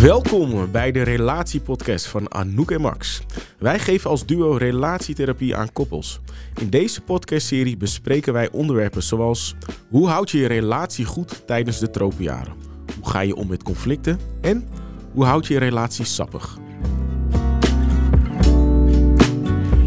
Welkom 0.00 0.70
bij 0.70 0.92
de 0.92 1.02
Relatiepodcast 1.02 2.06
van 2.06 2.32
Anouk 2.32 2.70
en 2.70 2.80
Max. 2.80 3.22
Wij 3.58 3.78
geven 3.78 4.10
als 4.10 4.26
duo 4.26 4.56
relatietherapie 4.56 5.56
aan 5.56 5.72
koppels. 5.72 6.20
In 6.60 6.70
deze 6.70 7.00
podcastserie 7.00 7.76
bespreken 7.76 8.32
wij 8.32 8.50
onderwerpen 8.50 9.02
zoals 9.02 9.54
hoe 9.90 10.08
houd 10.08 10.30
je 10.30 10.38
je 10.38 10.46
relatie 10.46 11.04
goed 11.04 11.46
tijdens 11.46 11.78
de 11.78 11.90
tropenjaren? 11.90 12.52
Hoe 12.96 13.08
ga 13.08 13.20
je 13.20 13.36
om 13.36 13.48
met 13.48 13.62
conflicten? 13.62 14.18
En 14.40 14.68
hoe 15.12 15.24
houd 15.24 15.46
je 15.46 15.54
je 15.54 15.60
relatie 15.60 16.04
sappig? 16.04 16.58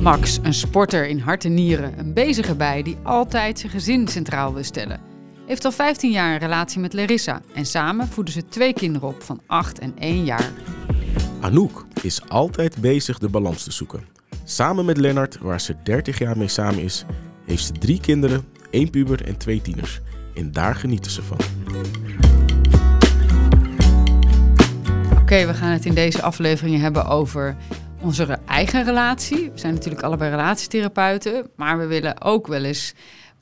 Max, 0.01 0.39
een 0.43 0.53
sporter 0.53 1.07
in 1.07 1.19
hart 1.19 1.45
en 1.45 1.53
nieren, 1.53 1.99
een 1.99 2.13
bezige 2.13 2.55
bij 2.55 2.83
die 2.83 2.97
altijd 3.03 3.59
zijn 3.59 3.71
gezin 3.71 4.07
centraal 4.07 4.53
wil 4.53 4.63
stellen. 4.63 5.10
Heeft 5.51 5.65
al 5.65 5.71
15 5.71 6.11
jaar 6.11 6.33
een 6.33 6.39
relatie 6.39 6.79
met 6.79 6.93
Larissa 6.93 7.41
en 7.53 7.65
samen 7.65 8.07
voeden 8.07 8.33
ze 8.33 8.45
twee 8.45 8.73
kinderen 8.73 9.07
op 9.07 9.21
van 9.23 9.41
8 9.45 9.79
en 9.79 9.93
1 9.97 10.25
jaar. 10.25 10.51
Anouk 11.41 11.85
is 12.01 12.29
altijd 12.29 12.77
bezig 12.77 13.17
de 13.17 13.29
balans 13.29 13.63
te 13.63 13.71
zoeken. 13.71 14.07
Samen 14.43 14.85
met 14.85 14.97
Lennart, 14.97 15.37
waar 15.37 15.61
ze 15.61 15.75
30 15.83 16.19
jaar 16.19 16.37
mee 16.37 16.47
samen 16.47 16.83
is, 16.83 17.05
heeft 17.45 17.65
ze 17.65 17.71
drie 17.71 17.99
kinderen, 17.99 18.45
één 18.69 18.89
puber 18.89 19.25
en 19.25 19.37
twee 19.37 19.61
tieners. 19.61 19.99
En 20.35 20.51
daar 20.51 20.75
genieten 20.75 21.11
ze 21.11 21.21
van. 21.23 21.37
Oké, 25.21 25.45
we 25.45 25.53
gaan 25.53 25.71
het 25.71 25.85
in 25.85 25.95
deze 25.95 26.21
aflevering 26.21 26.81
hebben 26.81 27.05
over 27.05 27.55
onze 28.01 28.39
eigen 28.45 28.83
relatie. 28.83 29.51
We 29.51 29.59
zijn 29.59 29.73
natuurlijk 29.73 30.03
allebei 30.03 30.29
relatietherapeuten, 30.29 31.49
maar 31.55 31.77
we 31.77 31.85
willen 31.85 32.21
ook 32.21 32.47
wel 32.47 32.63
eens 32.63 32.93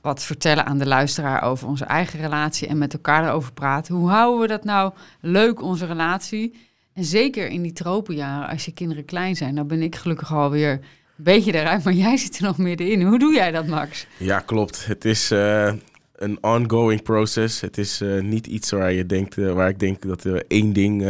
wat 0.02 0.23
vertellen 0.23 0.66
aan 0.66 0.77
de 0.77 0.88
luisteraar 0.88 1.44
over 1.44 1.67
onze 1.67 1.85
eigen 1.85 2.20
relatie 2.20 2.67
en 2.67 2.77
met 2.77 2.94
elkaar 2.94 3.27
erover 3.27 3.53
praten. 3.53 3.95
Hoe 3.95 4.09
houden 4.09 4.41
we 4.41 4.48
dat 4.48 4.63
nou 4.63 4.94
leuk, 5.22 5.62
onze 5.62 5.85
relatie? 5.85 6.67
En 6.94 7.03
zeker 7.03 7.48
in 7.48 7.62
die 7.62 7.73
tropenjaren, 7.73 8.49
als 8.49 8.66
je 8.66 8.72
kinderen 8.72 9.05
klein 9.05 9.35
zijn, 9.35 9.55
dan 9.55 9.67
ben 9.67 9.81
ik 9.81 9.95
gelukkig 9.95 10.33
alweer 10.33 10.72
een 10.72 11.23
beetje 11.23 11.53
eruit, 11.53 11.83
maar 11.83 11.94
jij 11.94 12.17
zit 12.17 12.38
er 12.38 12.44
nog 12.44 12.58
middenin. 12.58 13.02
Hoe 13.02 13.19
doe 13.19 13.33
jij 13.33 13.52
dat, 13.52 13.67
Max? 13.67 14.08
Ja, 14.17 14.39
klopt. 14.39 14.86
Het 14.86 15.06
is 15.06 15.31
uh, 15.31 15.73
een 16.16 16.38
ongoing 16.44 17.03
process. 17.03 17.61
Het 17.61 17.78
is 17.78 18.02
uh, 18.02 18.22
niet 18.22 18.47
iets 18.47 18.72
waar 18.72 18.91
je 18.91 19.06
denkt, 19.06 19.38
uh, 19.38 19.53
waar 19.53 19.69
ik 19.69 19.80
denk 19.80 20.02
dat 20.02 20.23
we 20.23 20.45
één 20.47 20.73
ding 20.73 21.06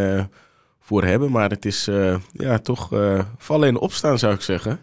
voor 0.79 1.03
hebben, 1.03 1.31
maar 1.31 1.49
het 1.49 1.65
is 1.65 1.89
ja, 2.31 2.57
toch 2.57 2.89
vallen 3.37 3.67
en 3.67 3.77
opstaan, 3.77 4.19
zou 4.19 4.33
ik 4.33 4.41
zeggen. 4.41 4.79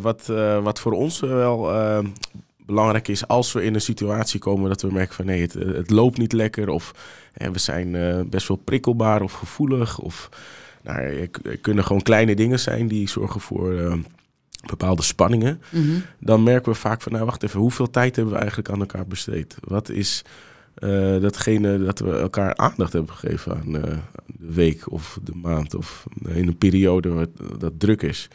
wat, 0.00 0.26
wat 0.62 0.80
voor 0.80 0.92
ons 0.92 1.20
wel 1.20 1.70
belangrijk 2.70 3.08
is 3.08 3.26
als 3.26 3.52
we 3.52 3.62
in 3.62 3.74
een 3.74 3.80
situatie 3.80 4.40
komen 4.40 4.68
dat 4.68 4.82
we 4.82 4.92
merken 4.92 5.14
van 5.14 5.24
nee, 5.24 5.40
het, 5.40 5.52
het 5.52 5.90
loopt 5.90 6.18
niet 6.18 6.32
lekker 6.32 6.68
of 6.68 6.94
hè, 7.32 7.50
we 7.50 7.58
zijn 7.58 7.94
uh, 7.94 8.20
best 8.26 8.48
wel 8.48 8.56
prikkelbaar 8.56 9.22
of 9.22 9.32
gevoelig 9.32 9.98
of 9.98 10.28
nou, 10.82 11.28
er 11.42 11.56
kunnen 11.60 11.84
gewoon 11.84 12.02
kleine 12.02 12.34
dingen 12.34 12.60
zijn 12.60 12.88
die 12.88 13.08
zorgen 13.08 13.40
voor 13.40 13.72
uh, 13.72 13.94
bepaalde 14.66 15.02
spanningen. 15.02 15.62
Mm 15.70 15.82
-hmm. 15.82 16.02
Dan 16.18 16.42
merken 16.42 16.72
we 16.72 16.78
vaak 16.78 17.02
van 17.02 17.12
nou 17.12 17.24
wacht 17.24 17.42
even, 17.42 17.60
hoeveel 17.60 17.90
tijd 17.90 18.16
hebben 18.16 18.34
we 18.34 18.40
eigenlijk 18.40 18.70
aan 18.70 18.80
elkaar 18.80 19.06
besteed? 19.06 19.56
Wat 19.60 19.88
is 19.88 20.24
uh, 20.78 21.20
datgene 21.20 21.84
dat 21.84 21.98
we 21.98 22.18
elkaar 22.18 22.56
aandacht 22.56 22.92
hebben 22.92 23.14
gegeven 23.14 23.54
aan 23.54 23.72
de 23.72 23.98
week 24.38 24.90
of 24.92 25.18
de 25.22 25.34
maand 25.34 25.74
of 25.74 26.04
in 26.28 26.48
een 26.48 26.58
periode 26.58 27.08
waar 27.08 27.26
dat 27.58 27.72
druk 27.78 28.02
is. 28.02 28.28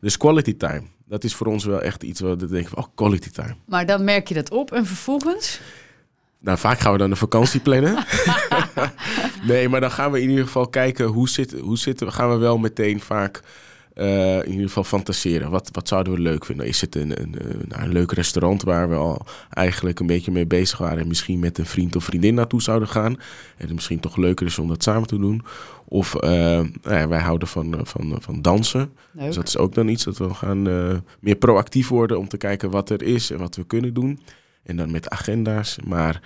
Dus 0.00 0.16
quality 0.16 0.56
time 0.56 0.82
dat 1.08 1.24
is 1.24 1.34
voor 1.34 1.46
ons 1.46 1.64
wel 1.64 1.82
echt 1.82 2.02
iets 2.02 2.20
wat 2.20 2.40
we 2.40 2.46
denken 2.46 2.70
van, 2.70 2.84
oh, 2.84 2.90
quality 2.94 3.30
time. 3.30 3.56
Maar 3.64 3.86
dan 3.86 4.04
merk 4.04 4.28
je 4.28 4.34
dat 4.34 4.50
op 4.50 4.72
en 4.72 4.86
vervolgens? 4.86 5.60
Nou, 6.38 6.58
vaak 6.58 6.78
gaan 6.78 6.92
we 6.92 6.98
dan 6.98 7.10
een 7.10 7.16
vakantie 7.16 7.60
plannen. 7.60 8.04
nee, 9.48 9.68
maar 9.68 9.80
dan 9.80 9.90
gaan 9.90 10.10
we 10.10 10.22
in 10.22 10.28
ieder 10.28 10.44
geval 10.44 10.68
kijken 10.68 11.06
hoe 11.06 11.28
zitten 11.28 11.58
hoe 11.58 11.78
zitten 11.78 12.12
Gaan 12.12 12.30
we 12.30 12.36
wel 12.36 12.58
meteen 12.58 13.00
vaak 13.00 13.40
uh, 13.96 14.36
in 14.36 14.50
ieder 14.50 14.66
geval 14.66 14.84
fantaseren. 14.84 15.50
Wat, 15.50 15.68
wat 15.72 15.88
zouden 15.88 16.12
we 16.12 16.20
leuk 16.20 16.44
vinden? 16.44 16.66
Is 16.66 16.80
het 16.80 16.94
een, 16.94 17.22
een, 17.22 17.36
een, 17.38 17.82
een, 17.82 17.92
leuk 17.92 18.12
restaurant 18.12 18.62
waar 18.62 18.88
we 18.88 18.94
al 18.94 19.26
eigenlijk 19.50 20.00
een 20.00 20.06
beetje 20.06 20.32
mee 20.32 20.46
bezig 20.46 20.78
waren 20.78 20.98
en 20.98 21.08
misschien 21.08 21.38
met 21.38 21.58
een 21.58 21.66
vriend 21.66 21.96
of 21.96 22.04
vriendin 22.04 22.34
naartoe 22.34 22.62
zouden 22.62 22.88
gaan? 22.88 23.12
En 23.56 23.66
het 23.66 23.72
misschien 23.72 24.00
toch 24.00 24.16
leuker 24.16 24.46
is 24.46 24.58
om 24.58 24.68
dat 24.68 24.82
samen 24.82 25.08
te 25.08 25.18
doen. 25.18 25.44
Of 25.88 26.14
uh, 26.14 26.20
nou 26.20 26.70
ja, 26.82 27.08
wij 27.08 27.20
houden 27.20 27.48
van, 27.48 27.80
van, 27.82 28.16
van 28.20 28.42
dansen. 28.42 28.92
Leuk. 29.12 29.26
Dus 29.26 29.34
dat 29.34 29.48
is 29.48 29.58
ook 29.58 29.74
dan 29.74 29.88
iets 29.88 30.04
dat 30.04 30.18
we 30.18 30.34
gaan 30.34 30.68
uh, 30.68 30.94
meer 31.20 31.36
proactief 31.36 31.88
worden 31.88 32.18
om 32.18 32.28
te 32.28 32.36
kijken 32.36 32.70
wat 32.70 32.90
er 32.90 33.02
is 33.02 33.30
en 33.30 33.38
wat 33.38 33.56
we 33.56 33.66
kunnen 33.66 33.94
doen. 33.94 34.20
En 34.62 34.76
dan 34.76 34.90
met 34.90 35.08
agenda's. 35.08 35.78
Maar 35.84 36.20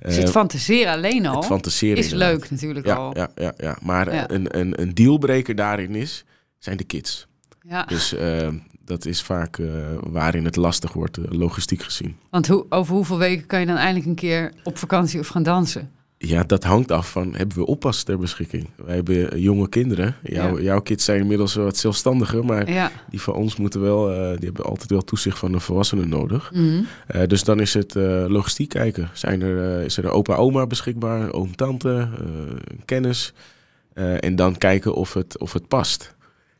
dus 0.00 0.16
het 0.16 0.30
fantaseren 0.30 0.92
alleen 0.92 1.26
al 1.26 1.36
het 1.36 1.44
fantaseren 1.44 1.98
is 1.98 2.10
leuk 2.10 2.50
natuurlijk 2.50 2.86
ja, 2.86 2.94
al. 2.94 3.16
Ja, 3.16 3.30
ja, 3.34 3.52
ja. 3.56 3.78
maar. 3.82 4.30
Een, 4.30 4.58
een, 4.58 4.80
een 4.80 4.94
dealbreaker 4.94 5.54
daarin 5.54 5.94
is 5.94 6.24
zijn 6.58 6.76
de 6.76 6.84
kids. 6.84 7.26
Ja. 7.68 7.84
Dus 7.84 8.12
uh, 8.12 8.48
dat 8.84 9.04
is 9.04 9.22
vaak 9.22 9.58
uh, 9.58 9.68
waarin 10.00 10.44
het 10.44 10.56
lastig 10.56 10.92
wordt, 10.92 11.18
uh, 11.18 11.24
logistiek 11.28 11.82
gezien. 11.82 12.16
Want 12.30 12.46
hoe, 12.48 12.66
over 12.68 12.94
hoeveel 12.94 13.18
weken 13.18 13.46
kan 13.46 13.60
je 13.60 13.66
dan 13.66 13.76
eindelijk 13.76 14.06
een 14.06 14.14
keer 14.14 14.52
op 14.62 14.78
vakantie 14.78 15.20
of 15.20 15.28
gaan 15.28 15.42
dansen? 15.42 15.90
Ja, 16.20 16.44
dat 16.44 16.64
hangt 16.64 16.90
af 16.90 17.10
van, 17.10 17.34
hebben 17.34 17.58
we 17.58 17.66
oppas 17.66 18.02
ter 18.02 18.18
beschikking? 18.18 18.70
Wij 18.76 18.94
hebben 18.94 19.40
jonge 19.40 19.68
kinderen. 19.68 20.16
Jouw, 20.22 20.56
ja. 20.56 20.62
jouw 20.62 20.80
kids 20.80 21.04
zijn 21.04 21.20
inmiddels 21.20 21.54
wat 21.54 21.76
zelfstandiger, 21.76 22.44
maar 22.44 22.70
ja. 22.70 22.90
die 23.10 23.20
van 23.20 23.34
ons 23.34 23.56
moeten 23.56 23.80
wel, 23.80 24.06
die 24.36 24.44
hebben 24.46 24.64
altijd 24.64 24.90
wel 24.90 25.02
toezicht 25.04 25.38
van 25.38 25.52
een 25.52 25.60
volwassene 25.60 26.04
nodig. 26.04 26.50
Mm 26.54 26.86
-hmm. 27.08 27.26
dus 27.26 27.44
dan 27.44 27.60
is 27.60 27.74
het 27.74 27.94
logistiek 28.28 28.68
kijken. 28.68 29.10
Zijn 29.12 29.42
er, 29.42 29.84
is 29.84 29.96
er 29.96 30.04
een 30.04 30.10
opa, 30.10 30.34
oma 30.34 30.66
beschikbaar, 30.66 31.32
oom, 31.32 31.56
tante, 31.56 32.08
kennis? 32.84 33.32
en 33.94 34.36
dan 34.36 34.56
kijken 34.56 34.94
of 34.94 35.14
het, 35.14 35.38
of 35.38 35.52
het 35.52 35.68
past. 35.68 36.16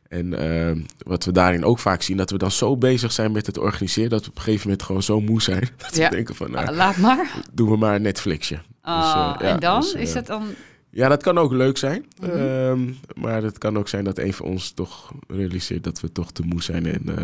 En 0.09 0.43
uh, 0.43 0.83
wat 0.97 1.25
we 1.25 1.31
daarin 1.31 1.65
ook 1.65 1.79
vaak 1.79 2.01
zien, 2.01 2.17
dat 2.17 2.29
we 2.29 2.37
dan 2.37 2.51
zo 2.51 2.77
bezig 2.77 3.11
zijn 3.11 3.31
met 3.31 3.45
het 3.45 3.57
organiseren, 3.57 4.09
dat 4.09 4.23
we 4.23 4.29
op 4.29 4.35
een 4.35 4.41
gegeven 4.41 4.67
moment 4.67 4.85
gewoon 4.85 5.03
zo 5.03 5.21
moe 5.21 5.41
zijn. 5.41 5.69
Dat 5.77 5.95
ja. 5.95 6.09
we 6.09 6.15
denken 6.15 6.35
van, 6.35 6.51
nou, 6.51 6.75
laat 6.75 6.97
maar. 6.97 7.31
Doen 7.51 7.69
we 7.69 7.77
maar 7.77 7.95
een 7.95 8.01
Netflixje. 8.01 8.59
Oh, 8.83 8.97
dus, 9.01 9.07
uh, 9.07 9.35
ja, 9.39 9.53
en 9.53 9.59
dan? 9.59 9.81
Dus, 9.81 9.95
uh, 9.95 10.01
is 10.01 10.13
dat 10.13 10.27
dan... 10.27 10.43
Ja, 10.89 11.07
dat 11.07 11.23
kan 11.23 11.37
ook 11.37 11.51
leuk 11.51 11.77
zijn. 11.77 12.05
Mhm. 12.21 12.31
Mm 12.31 12.37
-hmm. 12.37 12.97
maar 13.15 13.43
het 13.43 13.57
kan 13.57 13.77
ook 13.77 13.87
zijn 13.87 14.03
dat 14.03 14.17
een 14.17 14.33
van 14.33 14.45
ons 14.45 14.71
toch 14.71 15.11
realiseert 15.27 15.83
dat 15.83 15.99
we 15.99 16.11
toch 16.11 16.31
te 16.31 16.43
moe 16.43 16.63
zijn 16.63 16.85
en 16.85 17.01
uh, 17.05 17.15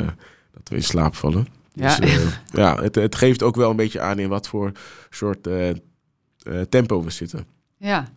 dat 0.53 0.69
we 0.69 0.75
in 0.75 0.83
slaap 0.83 1.15
vallen. 1.15 1.47
Ja, 1.73 1.99
dus, 1.99 2.19
ja 2.51 2.81
het, 2.81 2.95
het, 2.95 3.15
geeft 3.15 3.43
ook 3.43 3.55
wel 3.55 3.69
een 3.69 3.75
beetje 3.75 3.99
aan 3.99 4.19
in 4.19 4.29
wat 4.29 4.47
voor 4.47 4.71
soort 5.09 5.47
tempo 6.69 7.03
we 7.03 7.09
zitten. 7.09 7.45
Ja. 7.77 8.07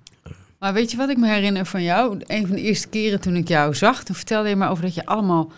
Maar 0.59 0.73
weet 0.73 0.91
je 0.91 0.97
wat 0.97 1.09
ik 1.09 1.17
me 1.19 1.29
herinner 1.29 1.67
van 1.67 1.83
jou? 1.83 2.21
Een 2.27 2.47
van 2.47 2.57
de 2.57 2.63
eerste 2.63 2.89
keren 2.89 3.21
toen 3.21 3.37
ik 3.37 3.49
jou 3.49 3.75
zag, 3.75 4.05
toen 4.05 4.15
vertelde 4.15 4.49
je 4.49 4.57
me 4.57 4.69
over 4.69 4.83
dat 4.83 4.95
je 4.95 5.07
allemaal 5.07 5.53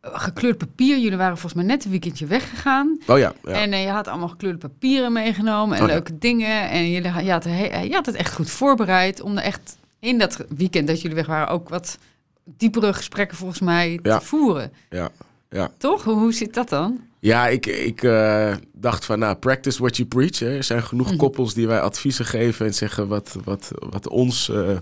gekleurd 0.00 0.58
papier. 0.58 0.98
Jullie 0.98 1.16
waren 1.18 1.38
volgens 1.38 1.54
mij 1.62 1.64
net 1.74 1.84
een 1.84 1.90
weekendje 1.90 2.26
weggegaan. 2.26 2.98
Oh 3.06 3.18
ja. 3.18 3.32
ja. 3.42 3.50
En 3.52 3.72
uh, 3.72 3.82
je 3.82 3.88
had 3.90 4.08
allemaal 4.08 4.28
gekleurde 4.28 4.58
papieren 4.58 5.12
meegenomen 5.12 5.76
en 5.76 5.82
Oh 5.82 5.88
ja. 5.88 5.94
leuke 5.94 6.18
dingen. 6.18 6.68
En 6.70 6.90
je, 6.90 7.02
je, 7.02 7.08
had, 7.08 7.44
je 7.84 7.88
had 7.92 8.06
het 8.06 8.14
echt 8.14 8.34
goed 8.34 8.50
voorbereid 8.50 9.20
om 9.20 9.36
er 9.36 9.42
echt 9.42 9.76
in 10.00 10.18
dat 10.18 10.44
weekend 10.56 10.86
dat 10.86 11.00
jullie 11.00 11.16
weg 11.16 11.26
waren 11.26 11.48
ook 11.48 11.68
wat 11.68 11.98
diepere 12.44 12.92
gesprekken 12.92 13.36
volgens 13.36 13.60
mij 13.60 13.98
Ja. 14.02 14.18
te 14.18 14.24
voeren. 14.24 14.72
ja. 14.90 15.08
ja. 15.50 15.70
Toch? 15.78 16.04
Hoe, 16.04 16.14
hoe 16.14 16.32
zit 16.32 16.54
dat 16.54 16.68
dan? 16.68 17.00
Ja, 17.26 17.48
ik, 17.48 17.66
ik 17.66 18.02
uh, 18.02 18.54
dacht 18.72 19.04
van, 19.04 19.18
nou, 19.18 19.36
practice 19.36 19.78
what 19.78 19.96
you 19.96 20.08
preach. 20.08 20.38
Hè. 20.38 20.56
Er 20.56 20.64
zijn 20.64 20.82
genoeg 20.82 21.08
Mhm. 21.08 21.16
koppels 21.16 21.54
die 21.54 21.66
wij 21.66 21.80
adviezen 21.80 22.24
geven 22.24 22.66
en 22.66 22.74
zeggen 22.74 23.08
wat, 23.08 23.36
wat, 23.44 23.70
wat 23.90 24.08
ons 24.08 24.48
uh, 24.48 24.68
uh, 24.68 24.76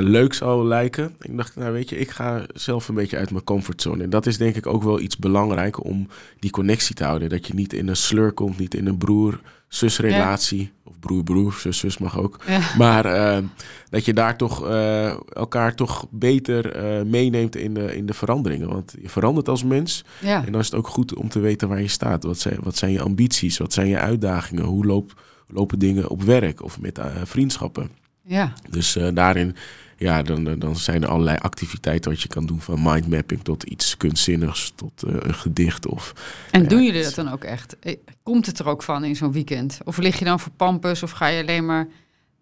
leuk 0.00 0.34
zou 0.34 0.66
lijken. 0.66 1.14
Ik 1.20 1.36
dacht, 1.36 1.56
nou 1.56 1.72
weet 1.72 1.88
je, 1.88 1.98
ik 1.98 2.10
ga 2.10 2.46
zelf 2.54 2.88
een 2.88 2.94
beetje 2.94 3.16
uit 3.16 3.30
mijn 3.30 3.44
comfortzone. 3.44 4.02
En 4.02 4.10
dat 4.10 4.26
is 4.26 4.38
denk 4.38 4.56
ik 4.56 4.66
ook 4.66 4.82
wel 4.82 5.00
iets 5.00 5.16
belangrijk 5.16 5.84
om 5.84 6.08
die 6.38 6.50
connectie 6.50 6.94
te 6.94 7.04
houden. 7.04 7.28
Dat 7.28 7.46
je 7.46 7.54
niet 7.54 7.72
in 7.72 7.88
een 7.88 7.96
slur 7.96 8.32
komt, 8.32 8.58
niet 8.58 8.74
in 8.74 8.86
een 8.86 8.98
broer-zus 8.98 9.40
relatie. 9.78 10.60
Ja. 10.60 10.68
Of 10.84 10.98
broer-broer, 10.98 11.52
zus-zus 11.52 11.98
mag 11.98 12.18
ook. 12.18 12.40
Ja. 12.46 12.60
Maar 12.78 13.06
uh, 13.06 13.44
dat 13.90 14.04
je 14.04 14.12
daar 14.12 14.36
toch 14.36 14.66
uh, 14.66 15.12
elkaar 15.32 15.74
toch 15.74 16.06
beter 16.10 16.76
uh, 16.76 17.04
meeneemt 17.04 17.56
in 17.56 17.74
de, 17.74 17.96
in 17.96 18.06
de 18.06 18.14
veranderingen. 18.14 18.68
Want 18.68 18.94
je 19.02 19.08
verandert 19.08 19.48
als 19.48 19.64
mens. 19.64 20.04
Ja. 20.20 20.44
En 20.44 20.52
dan 20.52 20.60
is 20.60 20.66
het 20.66 20.74
ook 20.74 20.88
goed 20.88 21.14
om 21.14 21.28
te 21.28 21.38
weten 21.38 21.68
waar 21.68 21.80
je 21.80 21.88
staat. 21.88 22.24
Wat 22.24 22.38
zijn, 22.38 22.58
wat 22.62 22.76
zijn 22.76 22.92
je 22.92 23.02
ambities? 23.02 23.58
Wat 23.58 23.72
zijn 23.72 23.88
je 23.88 23.98
uitdagingen? 23.98 24.64
Hoe 24.64 24.86
loop, 24.86 25.22
lopen 25.46 25.78
dingen 25.78 26.08
op 26.08 26.22
werk 26.22 26.62
of 26.62 26.80
met 26.80 27.00
vriendschappen? 27.24 27.90
Ja. 28.22 28.52
Dus 28.70 28.98
daarin 29.14 29.56
ja, 30.00 30.22
dan, 30.22 30.58
dan 30.58 30.76
zijn 30.76 31.02
er 31.02 31.08
allerlei 31.08 31.36
activiteiten 31.40 32.10
wat 32.10 32.20
je 32.20 32.28
kan 32.28 32.46
doen. 32.46 32.60
Van 32.60 32.82
mindmapping 32.82 33.42
tot 33.42 33.62
iets 33.62 33.96
kunstzinnigs, 33.96 34.72
tot 34.74 35.04
uh, 35.06 35.14
een 35.18 35.34
gedicht. 35.34 35.86
Of, 35.86 36.12
en 36.50 36.62
ja, 36.62 36.68
doen 36.68 36.84
jullie 36.84 37.02
dat 37.02 37.14
dan 37.14 37.32
ook 37.32 37.44
echt? 37.44 37.76
Eh, 37.80 37.96
Komt 38.22 38.46
het 38.46 38.58
er 38.58 38.68
ook 38.68 38.82
van 38.82 39.04
in 39.04 39.16
zo'n 39.16 39.32
weekend? 39.32 39.78
Of 39.84 39.96
lig 39.98 40.18
je 40.18 40.24
dan 40.24 40.40
voor 40.40 40.52
pampus 40.56 41.02
of 41.02 41.10
ga 41.10 41.26
je 41.26 41.42
alleen 41.42 41.66
maar... 41.66 41.88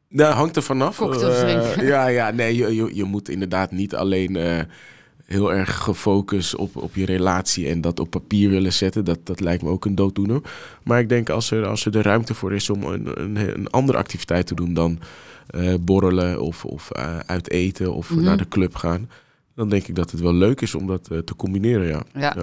Nou, 0.09 0.35
hangt 0.35 0.57
er 0.57 0.63
vanaf. 0.63 0.97
Drinken. 0.97 1.87
ja, 1.87 2.07
ja, 2.07 2.31
nee, 2.31 2.57
je, 2.57 2.75
je, 2.75 2.91
je 2.95 3.05
moet 3.05 3.29
inderdaad 3.29 3.71
niet 3.71 3.95
alleen 3.95 4.37
uh, 4.37 4.61
heel 5.25 5.53
erg 5.53 5.77
gefocust 5.77 6.57
op, 6.57 6.77
op 6.77 6.95
je 6.95 7.05
relatie 7.05 7.69
en 7.69 7.81
dat 7.81 8.01
op 8.01 8.11
papier 8.11 8.51
willen 8.51 8.73
zetten. 8.73 9.05
Dat, 9.05 9.27
dat 9.27 9.41
lijkt 9.41 9.63
me 9.63 9.69
ook 9.69 9.85
een 9.85 9.95
dooddoener. 9.95 10.41
Maar 10.83 11.01
ik 11.01 11.09
denk 11.09 11.31
als 11.31 11.51
er, 11.51 11.67
als 11.67 11.85
er 11.85 11.93
de 11.93 12.03
ruimte 12.03 12.35
voor 12.35 12.55
is 12.55 12.71
om 12.71 12.83
een, 12.83 13.21
een, 13.21 13.37
een 13.37 13.71
andere 13.71 13.99
activiteit 13.99 14.47
te 14.47 14.55
doen 14.55 14.75
dan 14.75 14.99
eh, 15.51 15.75
borrelen 15.81 16.41
of, 16.41 16.65
of 16.65 16.91
uh, 16.97 17.19
uit 17.27 17.51
eten 17.51 17.95
of 17.95 18.11
Mhm. 18.11 18.23
naar 18.23 18.37
de 18.37 18.49
club 18.49 18.75
gaan. 18.75 19.11
Dan 19.55 19.69
denk 19.69 19.87
ik 19.87 19.95
dat 19.95 20.11
het 20.11 20.21
wel 20.21 20.35
leuk 20.35 20.61
is 20.61 20.75
om 20.75 20.87
dat 20.87 21.09
eh, 21.11 21.19
te 21.19 21.37
combineren, 21.37 21.87
ja. 21.87 22.03
Ja. 22.15 22.37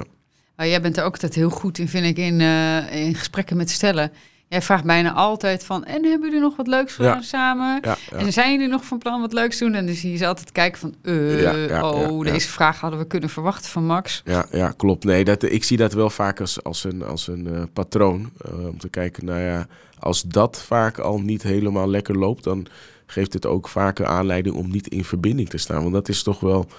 Jij 0.65 0.81
bent 0.81 0.97
er 0.97 1.03
ook 1.03 1.13
altijd 1.13 1.35
heel 1.35 1.49
goed 1.49 1.77
in, 1.77 1.87
vind 1.87 2.05
ik, 2.05 2.17
in, 2.17 2.41
eh, 2.41 3.05
in 3.05 3.15
gesprekken 3.15 3.57
met 3.57 3.69
stellen. 3.69 4.11
Jij 4.47 4.61
vraagt 4.61 4.83
bijna 4.83 5.13
altijd 5.13 5.63
van, 5.65 5.83
en 5.85 6.03
hebben 6.05 6.27
jullie 6.27 6.43
nog 6.43 6.55
wat 6.55 6.67
leuks 6.67 6.93
gedaan 6.93 7.15
Ja. 7.15 7.21
samen? 7.21 7.79
Ja. 7.81 7.97
En 8.11 8.33
zijn 8.33 8.51
jullie 8.51 8.67
nog 8.67 8.85
van 8.85 8.97
plan 8.97 9.21
wat 9.21 9.33
leuks 9.33 9.57
te 9.57 9.63
doen? 9.65 9.73
En 9.73 9.85
dan 9.85 9.95
zie 9.95 10.11
je 10.11 10.17
ze 10.17 10.27
altijd 10.27 10.51
kijken 10.51 10.79
van, 10.79 10.95
eh, 11.01 11.81
oh, 11.83 12.23
deze 12.23 12.47
vraag 12.47 12.79
hadden 12.79 12.99
we 12.99 13.07
kunnen 13.07 13.29
verwachten 13.29 13.71
van 13.71 13.85
Max. 13.85 14.21
Ja, 14.25 14.45
ja 14.51 14.71
klopt. 14.77 15.03
Nee, 15.03 15.23
dat, 15.23 15.43
ik 15.43 15.63
zie 15.63 15.77
dat 15.77 15.93
wel 15.93 16.09
vaak 16.09 16.39
als, 16.39 16.63
als 16.63 16.83
een, 16.83 17.03
als 17.03 17.27
een 17.27 17.47
eh, 17.55 17.61
patroon. 17.73 18.29
eh, 18.45 18.67
om 18.67 18.77
te 18.77 18.89
kijken, 18.89 19.25
nou 19.25 19.39
ja, 19.39 19.67
als 19.99 20.21
dat 20.21 20.61
vaak 20.65 20.97
al 20.99 21.19
niet 21.19 21.43
helemaal 21.43 21.89
lekker 21.89 22.17
loopt, 22.17 22.43
dan 22.43 22.65
geeft 23.05 23.33
het 23.33 23.45
ook 23.45 23.67
vaker 23.67 24.05
aanleiding 24.05 24.55
om 24.55 24.71
niet 24.71 24.87
in 24.87 25.03
verbinding 25.03 25.49
te 25.49 25.57
staan. 25.57 25.81
Want 25.81 25.93
dat 25.93 26.09
is 26.09 26.23
toch 26.23 26.39
wel 26.39 26.59
het 26.59 26.69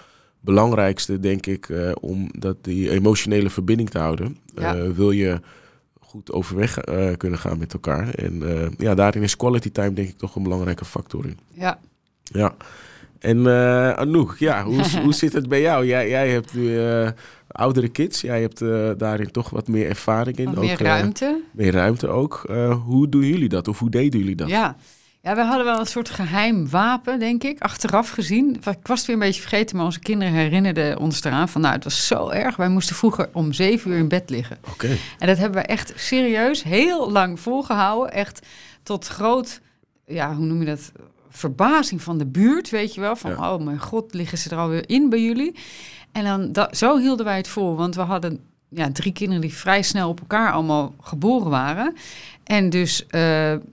belangrijkste, 0.41 1.21
denk 1.21 1.47
ik, 1.47 1.69
eh, 1.69 1.93
om 2.01 2.29
dat 2.39 2.65
die 2.65 2.91
emotionele 2.91 3.51
verbinding 3.51 3.91
te 3.91 3.99
houden. 3.99 4.37
Ja. 4.55 4.77
Eh, 4.77 4.91
wil 4.91 5.11
je 5.11 5.41
goed 6.01 6.33
overweg 6.33 6.79
eh, 6.79 7.13
kunnen 7.17 7.39
gaan 7.39 7.59
met 7.59 7.73
elkaar. 7.73 8.15
En 8.15 8.43
ja, 8.79 8.95
daarin 8.95 9.23
is 9.23 9.37
quality 9.37 9.71
time 9.71 9.93
denk 9.93 10.09
ik 10.09 10.19
toch 10.19 10.37
een 10.37 10.43
belangrijke 10.43 10.85
factor 10.85 11.25
in. 11.25 11.39
Ja, 11.53 11.79
Ja. 12.23 12.55
En 13.19 13.47
Anouk, 13.97 14.37
ja, 14.39 14.65
hoe, 14.65 15.01
hoe 15.03 15.15
zit 15.15 15.33
het 15.33 15.49
bij 15.49 15.61
jou? 15.61 15.87
Jij, 15.87 16.09
jij 16.09 16.31
hebt 16.31 16.55
nu 16.55 16.79
oudere 17.49 17.89
kids. 17.89 18.21
Jij 18.21 18.41
hebt 18.41 18.59
daarin 18.99 19.31
toch 19.31 19.51
wat 19.51 19.69
meer 19.69 19.89
ervaring 19.89 20.37
in. 20.37 20.45
wat 20.45 20.57
ook, 20.57 20.65
meer 20.65 20.83
ruimte. 20.83 21.43
meer 21.53 21.73
ruimte 21.73 22.09
ook. 22.09 22.45
Hoe 22.85 23.09
doen 23.09 23.25
jullie 23.25 23.49
dat? 23.49 23.69
Of 23.69 23.79
hoe 23.79 23.91
deden 23.91 24.21
jullie 24.21 24.37
dat? 24.37 24.49
Ja. 24.49 24.77
Ja, 25.27 25.35
we 25.35 25.43
hadden 25.43 25.65
wel 25.65 25.79
een 25.79 25.87
soort 25.87 26.11
geheim 26.11 26.69
wapen, 26.71 27.19
denk 27.19 27.45
ik, 27.45 27.61
achteraf 27.61 28.11
gezien. 28.11 28.55
Ik 28.55 28.87
was 28.87 28.99
het 28.99 29.07
weer 29.07 29.17
een 29.17 29.23
beetje 29.23 29.41
vergeten, 29.41 29.77
maar 29.77 29.85
onze 29.85 30.01
kinderen 30.01 30.35
herinnerden 30.35 30.99
ons 30.99 31.25
eraan 31.25 31.49
van... 31.49 31.61
nou, 31.61 31.75
het 31.75 31.85
was 31.85 32.07
zo 32.07 32.29
erg, 32.29 32.57
wij 32.57 32.69
moesten 32.69 32.97
vroeger 32.97 33.29
om 33.33 33.53
zeven 33.53 33.91
uur 33.91 33.99
in 33.99 34.09
bed 34.09 34.31
liggen. 34.31 34.59
Oké. 34.71 34.97
En 35.19 35.27
dat 35.27 35.39
hebben 35.39 35.63
we 35.63 35.67
echt 35.67 35.93
serieus 35.97 36.63
heel 36.63 37.11
lang 37.11 37.41
volgehouden. 37.41 38.13
Echt 38.13 38.47
tot 38.83 39.07
groot, 39.07 39.61
ja, 40.05 40.35
hoe 40.35 40.47
noem 40.47 40.61
je 40.61 40.67
dat? 40.67 40.93
Verbazing 41.29 42.03
van 42.03 42.19
de 42.19 42.27
buurt, 42.27 42.71
weet 42.71 42.95
je 42.95 43.01
wel. 43.01 43.17
Van, 43.17 43.31
Ja. 43.31 43.55
oh 43.55 43.65
mijn 43.65 43.81
god, 43.81 44.15
liggen 44.15 44.39
ze 44.39 44.51
er 44.51 44.57
alweer 44.57 44.89
in 44.89 45.09
bij 45.09 45.23
jullie? 45.23 45.57
En 46.13 46.25
dan, 46.25 46.53
dat, 46.53 46.77
zo 46.77 46.99
hielden 46.99 47.25
wij 47.25 47.37
het 47.37 47.49
vol. 47.49 47.77
Want 47.77 47.95
we 47.95 48.03
hadden 48.03 48.41
ja, 48.77 48.93
drie 48.93 49.13
kinderen 49.13 49.41
die 49.43 49.55
vrij 49.55 49.83
snel 49.83 50.09
op 50.09 50.21
elkaar 50.21 50.53
allemaal 50.53 50.95
geboren 51.01 51.51
waren. 51.51 51.95
En 52.45 52.71
dus 52.71 53.07
eh, 53.07 53.21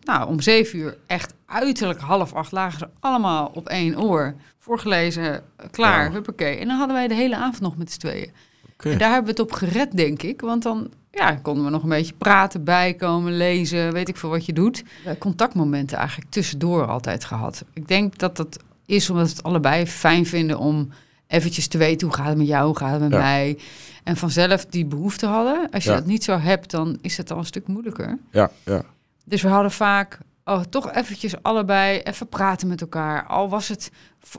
nou, 0.01 0.27
om 0.27 0.41
zeven 0.41 0.79
uur, 0.79 0.97
echt 1.07 1.33
uiterlijk 1.45 1.99
half 1.99 2.33
acht, 2.33 2.51
lagen 2.51 2.79
ze 2.79 2.89
allemaal 2.99 3.51
op 3.53 3.67
één 3.69 4.01
oor. 4.01 4.33
Voorgelezen, 4.59 5.43
klaar, 5.71 5.99
Wauw. 5.99 6.11
huppakee. 6.11 6.57
En 6.57 6.67
dan 6.67 6.77
hadden 6.77 6.95
wij 6.95 7.07
de 7.07 7.13
hele 7.13 7.35
avond 7.35 7.59
nog 7.59 7.77
met 7.77 7.91
z'n 7.91 7.99
tweeën. 7.99 8.31
En 8.77 8.97
daar 8.97 9.11
hebben 9.11 9.35
we 9.35 9.41
het 9.41 9.51
op 9.51 9.57
gered, 9.57 9.97
denk 9.97 10.23
ik. 10.23 10.41
Want 10.41 10.63
dan 10.63 10.91
ja, 11.11 11.35
konden 11.35 11.63
we 11.65 11.69
nog 11.69 11.83
een 11.83 11.89
beetje 11.89 12.13
praten, 12.13 12.63
bijkomen, 12.63 13.37
lezen, 13.37 13.93
weet 13.93 14.09
ik 14.09 14.17
veel 14.17 14.29
wat 14.29 14.45
je 14.45 14.53
doet. 14.53 14.83
Eh, 15.05 15.13
Contactmomenten 15.19 15.97
eigenlijk 15.97 16.31
tussendoor 16.31 16.87
altijd 16.87 17.25
gehad. 17.25 17.63
Ik 17.73 17.87
denk 17.87 18.17
dat 18.17 18.37
dat 18.37 18.59
is 18.85 19.09
omdat 19.09 19.27
we 19.27 19.33
het 19.35 19.43
allebei 19.43 19.87
fijn 19.87 20.25
vinden 20.25 20.57
om 20.57 20.89
eventjes 21.33 21.67
te 21.67 21.77
weten 21.77 22.07
hoe 22.07 22.15
gaat 22.15 22.27
het 22.27 22.37
met 22.37 22.47
jou, 22.47 22.65
hoe 22.65 22.77
gaat 22.77 22.91
het 22.91 23.01
met 23.01 23.11
Ja. 23.11 23.17
mij. 23.19 23.57
En 24.03 24.17
vanzelf 24.17 24.65
die 24.65 24.85
behoefte 24.85 25.25
hadden. 25.25 25.69
Als 25.71 25.83
je 25.83 25.89
Ja. 25.89 25.95
dat 25.95 26.05
niet 26.05 26.23
zo 26.23 26.37
hebt, 26.37 26.71
dan 26.71 26.97
is 27.01 27.17
het 27.17 27.31
al 27.31 27.37
een 27.37 27.45
stuk 27.45 27.67
moeilijker. 27.67 28.17
Ja, 28.31 28.51
ja. 28.65 28.81
Dus 29.25 29.41
we 29.41 29.47
hadden 29.47 29.71
vaak 29.71 30.19
oh, 30.45 30.59
toch 30.61 30.91
eventjes 30.91 31.41
allebei 31.41 31.99
even 31.99 32.27
praten 32.27 32.67
met 32.67 32.81
elkaar. 32.81 33.25
Al 33.25 33.49
was 33.49 33.67
het, 33.67 33.91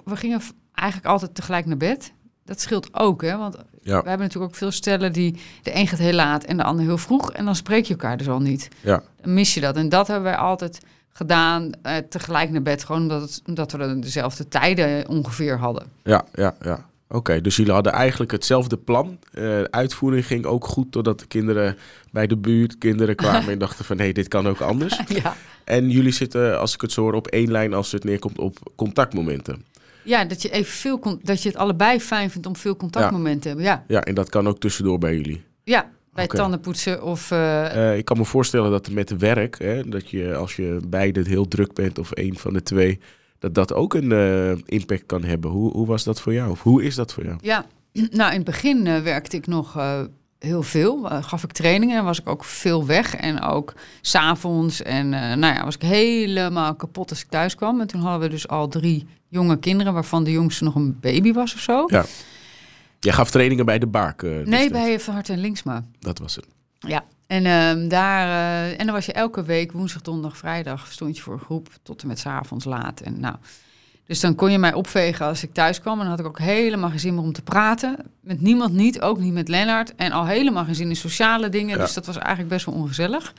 we 0.04 0.16
gingen 0.16 0.40
eigenlijk 0.72 1.08
altijd 1.08 1.34
tegelijk 1.34 1.66
naar 1.66 1.76
bed. 1.76 2.12
Dat 2.44 2.60
scheelt 2.60 2.94
ook, 2.98 3.22
hè? 3.22 3.36
Want 3.36 3.54
Ja. 3.82 4.02
we 4.02 4.08
hebben 4.08 4.26
natuurlijk 4.26 4.52
ook 4.52 4.58
veel 4.58 4.70
stellen 4.70 5.12
die 5.12 5.36
de 5.62 5.74
een 5.76 5.86
gaat 5.86 5.98
heel 5.98 6.12
laat 6.12 6.44
en 6.44 6.56
de 6.56 6.62
ander 6.64 6.84
heel 6.84 6.98
vroeg. 6.98 7.32
En 7.32 7.44
dan 7.44 7.56
spreek 7.56 7.84
je 7.84 7.92
elkaar 7.94 8.16
dus 8.16 8.28
al 8.28 8.40
niet. 8.40 8.68
Ja. 8.80 9.02
Dan 9.20 9.34
mis 9.34 9.54
je 9.54 9.60
dat. 9.60 9.76
En 9.76 9.88
dat 9.88 10.06
hebben 10.06 10.24
wij 10.24 10.36
altijd 10.36 10.78
gedaan, 11.16 11.70
eh, 11.82 11.96
tegelijk 11.96 12.50
naar 12.50 12.62
bed. 12.62 12.84
Gewoon 12.84 13.02
omdat, 13.02 13.20
het, 13.20 13.42
omdat 13.46 13.72
we 13.72 13.98
dezelfde 13.98 14.48
tijden 14.48 15.08
ongeveer 15.08 15.58
hadden. 15.58 15.86
Ja, 16.02 16.24
ja, 16.34 16.54
ja. 16.62 16.86
Oké, 17.08 17.40
dus 17.40 17.56
jullie 17.56 17.72
hadden 17.72 17.92
eigenlijk 17.92 18.32
hetzelfde 18.32 18.76
plan. 18.76 19.18
Eh 19.32 19.62
uitvoering 19.62 20.26
ging 20.26 20.44
ook 20.44 20.66
goed 20.66 20.92
totdat 20.92 21.18
de 21.18 21.26
kinderen 21.26 21.76
bij 22.10 22.26
de 22.26 22.36
buurt, 22.36 22.78
kinderen 22.78 23.16
kwamen 23.16 23.52
en 23.52 23.58
dachten 23.66 23.84
van 23.84 23.96
hé, 23.96 24.02
hey, 24.02 24.12
dit 24.12 24.28
kan 24.28 24.48
ook 24.48 24.60
anders. 24.60 25.00
ja. 25.22 25.36
En 25.64 25.90
jullie 25.90 26.12
zitten, 26.12 26.60
als 26.60 26.74
ik 26.74 26.80
het 26.80 26.92
zo 26.92 27.00
hoor, 27.00 27.12
op 27.12 27.26
één 27.26 27.50
lijn 27.50 27.74
als 27.74 27.92
het 27.92 28.04
neerkomt 28.04 28.38
op 28.38 28.58
contactmomenten. 28.76 29.64
ja, 30.02 30.24
dat 30.24 30.42
je 30.42 30.50
even 30.50 30.72
veel 30.72 31.18
dat 31.22 31.42
je 31.42 31.48
het 31.48 31.58
allebei 31.58 32.00
fijn 32.00 32.30
vindt 32.30 32.46
om 32.46 32.56
veel 32.56 32.76
contactmomenten 32.76 33.40
te 33.40 33.48
hebben. 33.48 33.66
Ja, 33.66 33.84
Ja, 33.88 34.02
en 34.02 34.14
dat 34.14 34.28
kan 34.28 34.48
ook 34.48 34.58
tussendoor 34.58 34.98
bij 34.98 35.14
jullie. 35.14 35.44
ja 35.64 35.90
bij 36.14 36.24
Oké. 36.24 36.36
tandenpoetsen 36.36 37.02
of 37.02 37.30
eh, 37.30 37.90
Eh, 37.90 37.96
ik 37.96 38.04
kan 38.04 38.16
me 38.16 38.24
voorstellen 38.24 38.70
dat 38.70 38.90
met 38.90 39.16
werk, 39.16 39.58
hè, 39.58 39.88
dat 39.88 40.10
je 40.10 40.34
als 40.34 40.56
je 40.56 40.80
beide 40.88 41.22
heel 41.26 41.48
druk 41.48 41.72
bent 41.72 41.98
of 41.98 42.12
één 42.12 42.36
van 42.36 42.52
de 42.52 42.62
twee, 42.62 43.00
dat 43.38 43.54
dat 43.54 43.72
ook 43.74 43.94
een 43.94 44.12
eh, 44.12 44.62
impact 44.64 45.06
kan 45.06 45.24
hebben. 45.24 45.50
Hoe, 45.50 45.72
hoe 45.72 45.86
was 45.86 46.04
dat 46.04 46.20
voor 46.20 46.32
jou? 46.32 46.50
Of 46.50 46.62
hoe 46.62 46.82
is 46.84 46.94
dat 46.94 47.12
voor 47.12 47.24
jou? 47.24 47.36
Ja, 47.40 47.66
nou 48.10 48.30
in 48.30 48.36
het 48.36 48.44
begin 48.44 49.02
werkte 49.02 49.36
ik 49.36 49.46
nog 49.46 49.78
heel 50.38 50.62
veel. 50.62 51.08
Gaf 51.20 51.42
ik 51.42 51.52
trainingen 51.52 51.98
en 51.98 52.04
was 52.04 52.20
ik 52.20 52.28
ook 52.28 52.44
veel 52.44 52.86
weg. 52.86 53.16
En 53.16 53.42
ook 53.42 53.74
s'avonds. 54.00 54.82
En 54.82 55.08
nou 55.08 55.54
ja, 55.54 55.64
was 55.64 55.74
ik 55.74 55.82
helemaal 55.82 56.74
kapot 56.74 57.10
als 57.10 57.20
ik 57.22 57.28
thuis 57.28 57.54
kwam. 57.54 57.80
En 57.80 57.86
toen 57.86 58.00
hadden 58.00 58.20
we 58.20 58.28
dus 58.28 58.48
al 58.48 58.68
drie 58.68 59.06
jonge 59.28 59.58
kinderen, 59.58 59.92
waarvan 59.92 60.24
de 60.24 60.32
jongste 60.32 60.64
nog 60.64 60.74
een 60.74 60.98
baby 61.00 61.32
was 61.32 61.54
of 61.54 61.60
zo. 61.60 61.84
Ja, 61.86 62.04
Jij 63.04 63.12
gaf 63.12 63.30
trainingen 63.30 63.64
bij 63.64 63.78
de 63.78 63.86
Baak. 63.86 64.22
eh, 64.22 64.30
nee, 64.44 64.70
bij 64.70 65.00
Van 65.00 65.14
Hart 65.14 65.28
en 65.28 65.38
Linksma. 65.38 65.84
Dat 65.98 66.18
was 66.18 66.36
het. 66.36 66.46
Ja. 66.78 67.04
En, 67.26 67.46
ehm, 67.46 67.88
daar, 67.88 68.26
eh, 68.26 68.80
en 68.80 68.86
dan 68.86 68.94
was 68.94 69.06
je 69.06 69.12
elke 69.12 69.42
week 69.42 69.72
woensdag, 69.72 70.02
donderdag, 70.02 70.36
vrijdag 70.38 70.92
stond 70.92 71.16
je 71.16 71.22
voor 71.22 71.32
een 71.32 71.40
groep 71.40 71.68
tot 71.82 72.02
en 72.02 72.08
met 72.08 72.18
's 72.18 72.26
avonds 72.26 72.64
laat. 72.64 73.00
En 73.00 73.20
nou, 73.20 73.34
dus 74.06 74.20
dan 74.20 74.34
kon 74.34 74.52
je 74.52 74.58
mij 74.58 74.72
opvegen 74.72 75.26
als 75.26 75.42
ik 75.42 75.52
thuis 75.52 75.80
kwam. 75.80 75.92
En 75.94 76.00
dan 76.00 76.08
had 76.08 76.20
ik 76.20 76.26
ook 76.26 76.38
helemaal 76.38 76.90
geen 76.90 77.00
zin 77.00 77.14
meer 77.14 77.22
om 77.22 77.32
te 77.32 77.42
praten. 77.42 77.96
Met 78.20 78.40
niemand 78.40 78.72
niet, 78.72 79.00
ook 79.00 79.18
niet 79.18 79.32
met 79.32 79.48
Lennart. 79.48 79.94
En 79.94 80.12
al 80.12 80.26
helemaal 80.26 80.64
geen 80.64 80.74
zin 80.74 80.88
in 80.88 80.96
sociale 80.96 81.48
dingen. 81.48 81.76
Ja. 81.76 81.82
Dus 81.82 81.94
dat 81.94 82.06
was 82.06 82.16
eigenlijk 82.18 82.48
best 82.48 82.66
wel 82.66 82.74
ongezellig. 82.74 83.32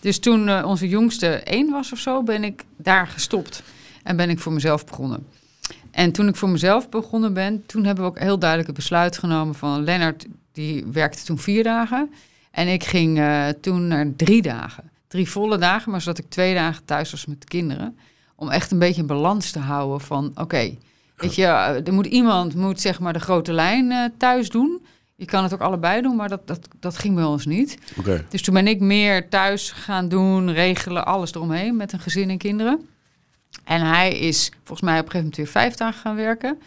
Dus 0.00 0.18
toen 0.18 0.48
eh, 0.48 0.64
onze 0.66 0.88
jongste 0.88 1.26
één 1.28 1.70
was 1.70 1.92
of 1.92 1.98
zo, 1.98 2.22
ben 2.22 2.44
ik 2.44 2.64
daar 2.76 3.06
gestopt. 3.06 3.62
En 4.02 4.16
ben 4.16 4.30
ik 4.30 4.38
voor 4.38 4.52
mezelf 4.52 4.86
begonnen. 4.86 5.26
En 5.94 6.12
toen 6.12 6.28
ik 6.28 6.36
voor 6.36 6.48
mezelf 6.48 6.88
begonnen 6.88 7.32
ben, 7.32 7.66
toen 7.66 7.84
hebben 7.84 8.04
we 8.04 8.10
ook 8.10 8.18
heel 8.18 8.38
duidelijk 8.38 8.68
het 8.68 8.78
besluit 8.78 9.18
genomen 9.18 9.54
van 9.54 9.84
Lennart, 9.84 10.26
die 10.52 10.84
werkte 10.92 11.24
toen 11.24 11.38
vier 11.38 11.62
dagen. 11.62 12.10
En 12.50 12.68
ik 12.68 12.84
ging 12.84 13.18
eh, 13.18 13.48
toen 13.60 13.86
naar 13.86 14.12
drie 14.16 14.42
dagen. 14.42 14.90
Drie 15.08 15.30
volle 15.30 15.58
dagen, 15.58 15.90
maar 15.90 16.00
zodat 16.00 16.18
ik 16.18 16.28
twee 16.28 16.54
dagen 16.54 16.84
thuis 16.84 17.10
was 17.10 17.26
met 17.26 17.40
de 17.40 17.46
kinderen. 17.46 17.98
Om 18.34 18.50
echt 18.50 18.70
een 18.70 18.78
beetje 18.78 19.00
een 19.00 19.06
balans 19.06 19.50
te 19.50 19.58
houden 19.58 20.00
van, 20.00 20.32
oké, 20.34 20.76
weet 21.16 21.34
je, 21.34 21.44
eh, 21.44 21.86
er 21.86 21.92
moet 21.92 22.06
iemand 22.06 22.54
moet 22.54 22.80
zeg 22.80 23.00
maar 23.00 23.12
de 23.12 23.18
grote 23.18 23.52
lijn 23.52 23.90
eh, 23.90 24.04
thuis 24.18 24.48
doen. 24.48 24.86
Je 25.14 25.24
kan 25.24 25.42
het 25.42 25.54
ook 25.54 25.60
allebei 25.60 26.02
doen, 26.02 26.16
maar 26.16 26.28
dat, 26.28 26.46
dat, 26.46 26.68
dat 26.80 26.98
ging 26.98 27.14
bij 27.14 27.24
ons 27.24 27.46
niet. 27.46 27.78
Oké. 27.98 28.24
Dus 28.28 28.42
toen 28.42 28.54
ben 28.54 28.66
ik 28.66 28.80
meer 28.80 29.28
thuis 29.28 29.70
gaan 29.70 30.08
doen, 30.08 30.52
regelen, 30.52 31.06
alles 31.06 31.34
eromheen 31.34 31.76
met 31.76 31.92
een 31.92 32.00
gezin 32.00 32.30
en 32.30 32.38
kinderen. 32.38 32.88
En 33.64 33.80
hij 33.80 34.18
is 34.18 34.50
volgens 34.64 34.80
mij 34.80 34.98
op 34.98 35.04
een 35.04 35.10
gegeven 35.10 35.18
moment 35.18 35.36
weer 35.36 35.46
vijf 35.62 35.74
dagen 35.74 36.00
gaan 36.00 36.16
werken. 36.16 36.58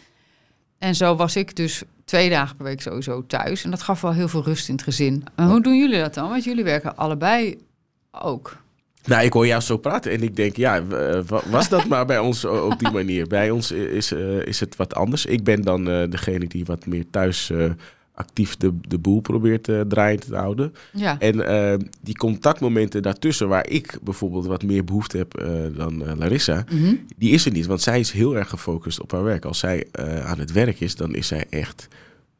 En 0.79 0.95
zo 0.95 1.15
was 1.15 1.35
ik 1.35 1.55
dus 1.55 1.83
twee 2.05 2.29
dagen 2.29 2.55
per 2.55 2.65
week 2.65 2.81
sowieso 2.81 3.25
thuis. 3.27 3.63
En 3.63 3.69
dat 3.71 3.81
gaf 3.81 4.01
wel 4.01 4.13
heel 4.13 4.27
veel 4.27 4.43
rust 4.43 4.67
in 4.67 4.73
het 4.73 4.83
gezin. 4.83 5.23
En 5.35 5.47
hoe 5.47 5.61
doen 5.61 5.77
jullie 5.77 5.99
dat 5.99 6.13
dan? 6.13 6.29
Want 6.29 6.43
jullie 6.43 6.63
werken 6.63 6.95
allebei 6.97 7.57
ook. 8.11 8.57
Nou, 9.05 9.23
ik 9.25 9.33
hoor 9.33 9.47
jou 9.47 9.61
zo 9.61 9.77
praten 9.77 10.11
en 10.11 10.21
ik 10.23 10.35
denk, 10.35 10.55
ja, 10.55 10.75
eh, 10.77 11.19
wa- 11.27 11.41
was 11.49 11.69
dat 11.69 11.85
maar 11.87 12.05
bij 12.05 12.19
ons 12.19 12.45
op 12.45 12.79
die 12.79 12.91
manier. 12.99 13.27
Bij 13.27 13.49
ons 13.49 13.71
is, 13.71 14.11
eh, 14.11 14.41
is 14.45 14.59
het 14.59 14.75
wat 14.75 14.95
anders. 14.95 15.25
Ik 15.25 15.43
ben 15.43 15.61
dan 15.61 15.89
eh, 15.89 16.03
degene 16.09 16.47
die 16.47 16.65
wat 16.65 16.85
meer 16.85 17.05
thuis 17.11 17.49
eh, 17.49 17.69
actief 18.17 18.57
de, 18.57 18.73
de 18.81 18.97
boel 18.97 19.19
probeert 19.19 19.67
uh, 19.67 19.81
draaiend 19.81 20.25
te 20.27 20.35
houden. 20.35 20.73
Ja, 20.93 21.19
En 21.19 21.47
eh, 21.47 21.79
die 22.01 22.15
contactmomenten 22.17 23.01
daartussen, 23.01 23.47
waar 23.47 23.67
ik 23.69 23.97
bijvoorbeeld 24.01 24.45
wat 24.45 24.63
meer 24.63 24.83
behoefte 24.83 25.17
heb 25.17 25.37
eh, 25.37 25.49
dan 25.75 26.17
Larissa, 26.17 26.63
Mhm. 26.71 26.95
die 27.17 27.31
is 27.31 27.45
er 27.45 27.51
niet. 27.51 27.65
Want 27.65 27.81
zij 27.81 27.99
is 27.99 28.11
heel 28.11 28.35
erg 28.37 28.49
gefocust 28.49 29.01
op 29.01 29.11
haar 29.11 29.23
werk. 29.23 29.45
Als 29.45 29.59
zij 29.59 29.87
aan 30.25 30.39
het 30.39 30.51
werk 30.51 30.79
is, 30.79 30.95
dan 30.95 31.15
is 31.15 31.27
zij 31.27 31.45
echt 31.49 31.87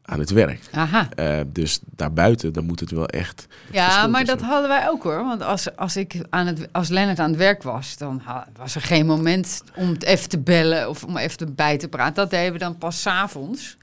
aan 0.01 0.19
het 0.19 0.29
werk. 0.29 0.59
aha. 0.71 1.09
Dus 1.51 1.79
daarbuiten, 1.95 2.53
dan 2.53 2.65
moet 2.65 2.79
het 2.79 2.91
wel 2.91 3.07
echt... 3.07 3.47
Ja, 3.71 4.07
maar 4.07 4.25
dat 4.25 4.41
hadden 4.41 4.69
wij 4.69 4.89
ook 4.89 5.03
hoor. 5.03 5.23
Want 5.23 5.41
als, 5.41 5.75
als, 5.75 5.97
ik 5.97 6.21
aan 6.29 6.47
het, 6.47 6.67
als 6.71 6.89
Lennart 6.89 7.19
aan 7.19 7.29
het 7.29 7.39
werk 7.39 7.63
was, 7.63 7.97
dan 7.97 8.21
was 8.57 8.75
er 8.75 8.81
geen 8.81 9.05
moment 9.05 9.63
om 9.75 9.89
het 9.89 10.03
even 10.03 10.29
te 10.29 10.39
bellen 10.39 10.89
of 10.89 11.03
om 11.03 11.17
even 11.17 11.55
bij 11.55 11.77
te 11.77 11.87
praten. 11.87 12.13
Dat 12.15 12.29
deden 12.29 12.53
we 12.53 12.59
dan 12.59 12.77
pas 12.77 13.01
's 13.01 13.05
avonds. 13.07 13.77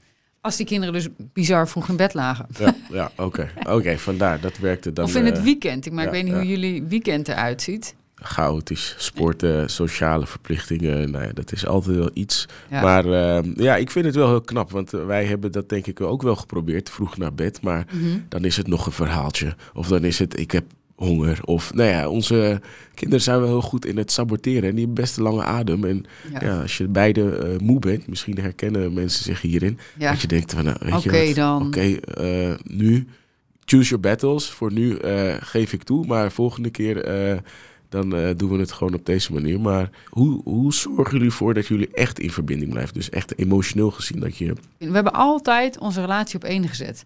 Als 0.45 0.55
die 0.55 0.65
kinderen 0.65 0.93
dus 0.93 1.07
bizar 1.33 1.67
vroeg 1.67 1.89
in 1.89 1.95
bed 1.95 2.13
lagen. 2.13 2.45
Ja, 2.59 2.75
ja 2.91 3.11
oké. 3.17 3.49
Oké, 3.69 3.97
vandaar. 3.97 4.39
Dat 4.39 4.57
werkte 4.57 4.93
dan... 4.93 5.05
of 5.05 5.15
in 5.15 5.25
het 5.25 5.37
eh, 5.37 5.43
weekend. 5.43 5.85
Ik, 5.85 5.91
maar 5.91 6.01
ja, 6.03 6.07
ik 6.09 6.15
weet 6.15 6.23
niet 6.23 6.33
ja. 6.33 6.39
hoe 6.39 6.47
jullie 6.49 6.83
weekend 6.83 7.27
eruit 7.27 7.61
ziet. 7.61 7.95
chaotisch. 8.15 8.95
Sporten, 8.97 9.69
sociale 9.69 10.27
verplichtingen, 10.27 11.11
nou 11.11 11.23
ja, 11.25 11.31
dat 11.33 11.51
is 11.51 11.65
altijd 11.67 11.97
wel 11.97 12.09
iets. 12.13 12.45
Maar 12.69 13.05
ehm, 13.05 13.51
ja, 13.61 13.75
ik 13.75 13.91
vind 13.91 14.05
het 14.05 14.15
wel 14.15 14.27
heel 14.27 14.41
knap, 14.41 14.71
want 14.71 14.93
eh, 14.93 15.05
wij 15.05 15.25
hebben 15.25 15.51
dat 15.51 15.69
denk 15.69 15.87
ik 15.87 16.01
ook 16.01 16.21
wel 16.21 16.35
geprobeerd, 16.35 16.89
vroeg 16.89 17.17
naar 17.17 17.33
bed. 17.33 17.61
Maar 17.61 17.85
Mhm. 17.91 18.19
dan 18.29 18.45
is 18.45 18.57
het 18.57 18.67
nog 18.67 18.85
een 18.85 18.91
verhaaltje. 18.91 19.55
Of 19.73 19.87
dan 19.87 20.03
is 20.03 20.19
het, 20.19 20.39
ik 20.39 20.51
heb 20.51 20.63
honger. 20.95 21.39
Of 21.43 21.73
nou 21.73 21.89
ja, 21.89 22.09
onze 22.09 22.61
kinderen 22.93 23.23
zijn 23.23 23.39
wel 23.39 23.47
heel 23.47 23.61
goed 23.61 23.85
in 23.85 23.97
het 23.97 24.11
saboteren. 24.11 24.69
En 24.69 24.75
die 24.75 24.85
hebben 24.85 25.03
best 25.03 25.17
een 25.17 25.23
lange 25.23 25.43
adem. 25.43 25.83
En 25.83 26.05
Ja. 26.31 26.39
ja, 26.41 26.61
als 26.61 26.77
je 26.77 26.87
beide 26.87 27.37
eh, 27.37 27.59
moe 27.59 27.79
bent, 27.79 28.07
misschien 28.07 28.39
herkennen 28.39 28.93
mensen 28.93 29.23
zich 29.23 29.41
hierin. 29.41 29.79
Ja. 29.97 30.11
Dat 30.11 30.21
je 30.21 30.27
denkt, 30.27 30.53
van, 30.53 30.63
nou, 30.63 30.77
weet 30.79 31.03
je 31.03 31.09
Oké 31.09 31.25
wat, 31.25 31.35
dan. 31.35 31.65
Oké, 31.67 31.95
eh, 31.95 32.53
nu 32.63 33.07
choose 33.65 33.89
your 33.89 33.99
battles. 33.99 34.49
Voor 34.49 34.73
nu 34.73 34.97
eh, 34.97 35.35
geef 35.39 35.73
ik 35.73 35.83
toe, 35.83 36.05
maar 36.05 36.31
volgende 36.31 36.69
keer 36.69 37.03
dan 37.89 38.09
doen 38.37 38.49
we 38.49 38.57
het 38.57 38.71
gewoon 38.71 38.93
op 38.93 39.05
deze 39.05 39.33
manier. 39.33 39.59
Maar 39.59 39.89
hoe, 40.09 40.41
hoe 40.43 40.73
zorgen 40.73 41.11
jullie 41.11 41.27
ervoor 41.27 41.53
dat 41.53 41.67
jullie 41.67 41.89
echt 41.93 42.19
in 42.19 42.31
verbinding 42.31 42.71
blijven? 42.71 42.93
Dus 42.93 43.09
echt 43.09 43.37
emotioneel 43.37 43.91
gezien 43.91 44.19
dat 44.19 44.37
je... 44.37 44.53
We 44.77 44.91
hebben 44.91 45.13
altijd 45.13 45.79
onze 45.79 46.01
relatie 46.01 46.35
op 46.35 46.43
één 46.43 46.67
gezet. 46.67 47.05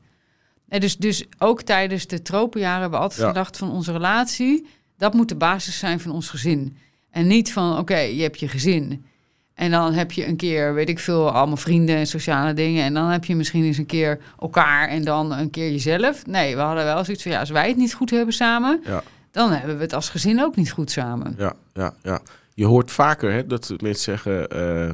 En 0.70 0.80
dus, 0.80 0.98
dus 0.98 1.26
ook 1.38 1.62
tijdens 1.62 2.08
de 2.08 2.22
tropenjaren 2.22 2.82
hebben 2.82 2.98
we 3.00 3.04
altijd 3.04 3.22
Ja. 3.22 3.28
gedacht 3.28 3.58
van 3.58 3.72
onze 3.72 3.92
relatie, 3.92 4.68
dat 4.98 5.14
moet 5.14 5.30
de 5.30 5.36
basis 5.36 5.80
zijn 5.80 6.00
van 6.00 6.12
ons 6.12 6.30
gezin. 6.30 6.78
En 7.12 7.28
niet 7.28 7.52
van, 7.54 7.78
oké, 7.78 7.98
je 7.98 8.22
hebt 8.22 8.40
je 8.40 8.48
gezin. 8.48 9.06
En 9.54 9.72
dan 9.72 9.94
heb 9.94 10.12
je 10.12 10.28
een 10.28 10.36
keer, 10.36 10.74
weet 10.74 10.90
ik 10.90 11.00
veel, 11.00 11.32
allemaal 11.32 11.58
vrienden 11.58 11.96
en 11.96 12.08
sociale 12.08 12.54
dingen. 12.54 12.84
En 12.84 12.94
dan 12.94 13.10
heb 13.10 13.26
je 13.26 13.36
misschien 13.36 13.64
eens 13.64 13.78
een 13.78 13.86
keer 13.86 14.20
elkaar 14.40 14.88
en 14.88 15.04
dan 15.04 15.32
een 15.34 15.50
keer 15.50 15.72
jezelf. 15.72 16.26
Nee, 16.26 16.56
we 16.56 16.62
hadden 16.62 16.84
wel 16.84 17.04
zoiets 17.06 17.24
van, 17.24 17.32
ja, 17.32 17.40
als 17.40 17.50
wij 17.50 17.68
het 17.68 17.78
niet 17.78 17.94
goed 17.94 18.10
hebben 18.10 18.34
samen, 18.34 18.82
Ja. 18.86 19.04
dan 19.32 19.52
hebben 19.52 19.76
we 19.76 19.82
het 19.84 19.94
als 19.94 20.10
gezin 20.10 20.42
ook 20.44 20.56
niet 20.56 20.72
goed 20.72 20.92
samen. 20.92 21.36
Ja, 21.38 21.54
ja, 21.74 21.94
ja. 22.04 22.22
Je 22.54 22.66
hoort 22.66 22.92
vaker 22.92 23.32
hè, 23.32 23.48
dat 23.48 23.74
mensen 23.82 24.04
zeggen, 24.04 24.48
eh, 24.50 24.90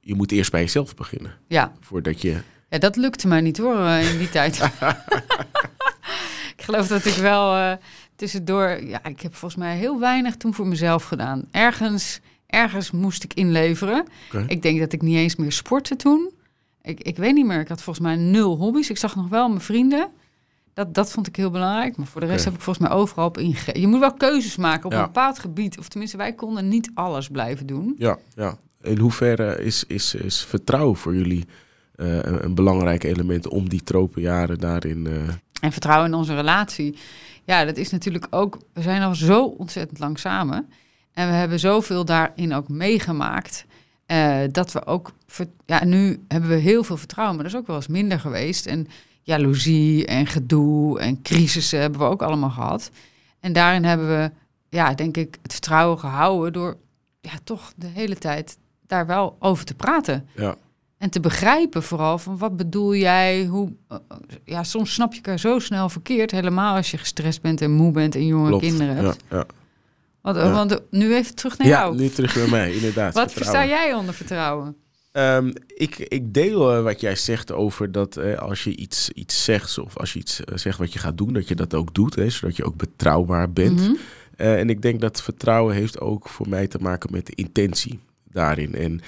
je 0.00 0.14
moet 0.14 0.32
eerst 0.32 0.50
bij 0.50 0.60
jezelf 0.60 0.94
beginnen. 0.94 1.32
Ja, 1.48 1.72
Voordat 1.80 2.20
je... 2.22 2.36
Ja, 2.76 2.82
dat 2.82 2.96
lukte 2.96 3.28
mij 3.28 3.40
niet 3.40 3.58
hoor 3.58 3.78
eh, 3.78 4.12
in 4.12 4.18
die 4.18 4.28
tijd. 4.28 4.56
ik 6.56 6.62
geloof 6.62 6.86
dat 6.86 7.04
ik 7.04 7.14
wel 7.14 7.54
eh, 7.56 7.72
tussendoor... 8.16 8.84
Ja, 8.84 9.04
ik 9.04 9.20
heb 9.20 9.34
volgens 9.34 9.60
mij 9.60 9.76
heel 9.76 10.00
weinig 10.00 10.36
toen 10.36 10.54
voor 10.54 10.66
mezelf 10.66 11.04
gedaan. 11.04 11.44
Ergens, 11.50 12.20
ergens 12.46 12.90
moest 12.90 13.24
ik 13.24 13.34
inleveren. 13.34 14.06
Ik 14.46 14.62
denk 14.62 14.80
dat 14.80 14.92
ik 14.92 15.02
niet 15.02 15.16
eens 15.16 15.36
meer 15.36 15.52
sportte 15.52 15.96
toen. 15.96 16.30
Ik, 16.82 17.00
ik 17.00 17.16
weet 17.16 17.34
niet 17.34 17.46
meer. 17.46 17.60
Ik 17.60 17.68
had 17.68 17.82
volgens 17.82 18.06
mij 18.06 18.16
nul 18.16 18.56
hobby's. 18.56 18.90
Ik 18.90 18.98
zag 18.98 19.16
nog 19.16 19.28
wel 19.28 19.48
mijn 19.48 19.60
vrienden. 19.60 20.08
Dat, 20.74 20.94
dat 20.94 21.12
vond 21.12 21.26
ik 21.26 21.36
heel 21.36 21.50
belangrijk. 21.50 21.96
Maar 21.96 22.06
voor 22.06 22.20
de 22.20 22.26
rest 22.26 22.44
heb 22.44 22.54
ik 22.54 22.60
volgens 22.60 22.88
mij 22.88 22.96
overal 22.96 23.26
op 23.26 23.38
ingegeven. 23.38 23.80
Je 23.80 23.86
moet 23.86 24.00
wel 24.00 24.14
keuzes 24.14 24.56
maken 24.56 24.84
op 24.84 24.92
Ja. 24.92 24.98
een 24.98 25.04
bepaald 25.04 25.38
gebied. 25.38 25.78
Of 25.78 25.88
tenminste, 25.88 26.16
wij 26.16 26.32
konden 26.32 26.68
niet 26.68 26.90
alles 26.94 27.28
blijven 27.28 27.66
doen. 27.66 27.94
Ja, 27.98 28.18
ja. 28.34 28.58
In 28.82 28.98
hoeverre 28.98 29.62
is, 29.64 29.84
is, 29.84 30.14
is 30.14 30.44
vertrouwen 30.44 30.96
voor 30.96 31.14
jullie 31.14 31.46
een, 31.96 32.44
een 32.44 32.54
belangrijk 32.54 33.04
element 33.04 33.48
om 33.48 33.68
die 33.68 33.82
tropenjaren 33.82 34.58
daarin... 34.58 35.06
eh, 35.06 35.28
En 35.60 35.72
vertrouwen 35.72 36.08
in 36.08 36.14
onze 36.14 36.34
relatie. 36.34 36.98
Ja, 37.44 37.64
dat 37.64 37.76
is 37.76 37.90
natuurlijk 37.90 38.26
ook. 38.30 38.58
We 38.72 38.82
zijn 38.82 39.02
al 39.02 39.14
zo 39.14 39.44
ontzettend 39.44 39.98
lang 39.98 40.18
samen. 40.18 40.68
En 41.12 41.28
we 41.28 41.34
hebben 41.34 41.58
zoveel 41.60 42.04
daarin 42.04 42.54
ook 42.54 42.68
meegemaakt. 42.68 43.64
eh, 44.06 44.38
dat 44.52 44.72
we 44.72 44.86
ook. 44.86 45.12
ver- 45.26 45.46
Ja, 45.66 45.84
nu 45.84 46.20
hebben 46.28 46.50
we 46.50 46.56
heel 46.56 46.84
veel 46.84 46.96
vertrouwen, 46.96 47.34
maar 47.36 47.44
dat 47.44 47.52
is 47.54 47.60
ook 47.60 47.66
wel 47.66 47.76
eens 47.76 47.86
minder 47.86 48.20
geweest. 48.20 48.66
En 48.66 48.86
jaloezie 49.22 50.06
en 50.06 50.26
gedoe 50.26 51.00
en 51.00 51.22
crisissen 51.22 51.80
hebben 51.80 52.00
we 52.00 52.06
ook 52.06 52.22
allemaal 52.22 52.50
gehad. 52.50 52.90
En 53.40 53.52
daarin 53.52 53.84
hebben 53.84 54.08
we, 54.08 54.30
ja, 54.68 54.94
denk 54.94 55.16
ik, 55.16 55.38
het 55.42 55.52
vertrouwen 55.52 55.98
gehouden 55.98 56.52
door 56.52 56.76
ja, 57.20 57.30
toch 57.44 57.72
de 57.76 57.86
hele 57.86 58.16
tijd 58.16 58.58
daar 58.86 59.06
wel 59.06 59.36
over 59.38 59.64
te 59.64 59.74
praten. 59.74 60.28
ja, 60.34 60.56
En 60.98 61.10
te 61.10 61.20
begrijpen 61.20 61.82
vooral 61.82 62.18
van 62.18 62.38
wat 62.38 62.56
bedoel 62.56 62.94
jij? 62.94 63.44
Hoe, 63.44 63.72
eh, 63.88 63.96
ja, 64.44 64.62
soms 64.62 64.94
snap 64.94 65.10
je 65.10 65.16
elkaar 65.16 65.38
zo 65.38 65.58
snel 65.58 65.88
verkeerd. 65.88 66.30
Helemaal 66.30 66.76
als 66.76 66.90
je 66.90 66.98
gestrest 66.98 67.42
bent 67.42 67.60
en 67.60 67.70
moe 67.70 67.92
bent 67.92 68.14
en 68.14 68.26
jonge 68.26 68.48
klopt. 68.48 68.64
kinderen 68.66 68.96
Ja, 68.96 69.02
hebt. 69.02 69.24
ja. 69.30 69.46
Want, 70.22 70.36
Ja. 70.36 70.52
want 70.52 70.80
nu 70.90 71.14
even 71.14 71.34
terug 71.34 71.58
naar 71.58 71.68
ja 71.68 71.80
jou. 71.80 71.96
nu 71.96 72.08
terug 72.08 72.34
bij 72.34 72.48
mij, 72.48 72.72
inderdaad. 72.72 73.14
wat 73.24 73.32
versta 73.32 73.66
jij 73.66 73.94
onder 73.94 74.14
vertrouwen? 74.14 74.76
Ehm, 75.12 75.52
ik, 75.66 75.98
ik 75.98 76.34
deel 76.34 76.74
eh, 76.76 76.82
wat 76.82 77.00
jij 77.00 77.16
zegt 77.16 77.52
over 77.52 77.92
dat 77.92 78.16
eh, 78.16 78.38
als 78.38 78.64
je 78.64 78.76
iets, 78.76 79.10
iets 79.10 79.44
zegt 79.44 79.78
of 79.78 79.96
als 79.96 80.12
je 80.12 80.18
iets 80.18 80.44
eh, 80.44 80.56
zegt 80.56 80.78
wat 80.78 80.92
je 80.92 80.98
gaat 80.98 81.18
doen, 81.18 81.32
dat 81.32 81.48
je 81.48 81.54
dat 81.54 81.74
ook 81.74 81.94
doet, 81.94 82.14
hè, 82.14 82.30
zodat 82.30 82.56
je 82.56 82.64
ook 82.64 82.76
betrouwbaar 82.76 83.52
bent. 83.52 83.80
Mhm. 83.80 83.94
Eh, 84.36 84.58
en 84.58 84.70
ik 84.70 84.82
denk 84.82 85.00
dat 85.00 85.22
vertrouwen 85.22 85.74
heeft 85.74 86.00
ook 86.00 86.28
voor 86.28 86.48
mij 86.48 86.66
te 86.66 86.78
maken 86.80 87.12
met 87.12 87.26
de 87.26 87.32
intentie 87.34 88.00
daarin. 88.32 88.74
En 88.74 89.00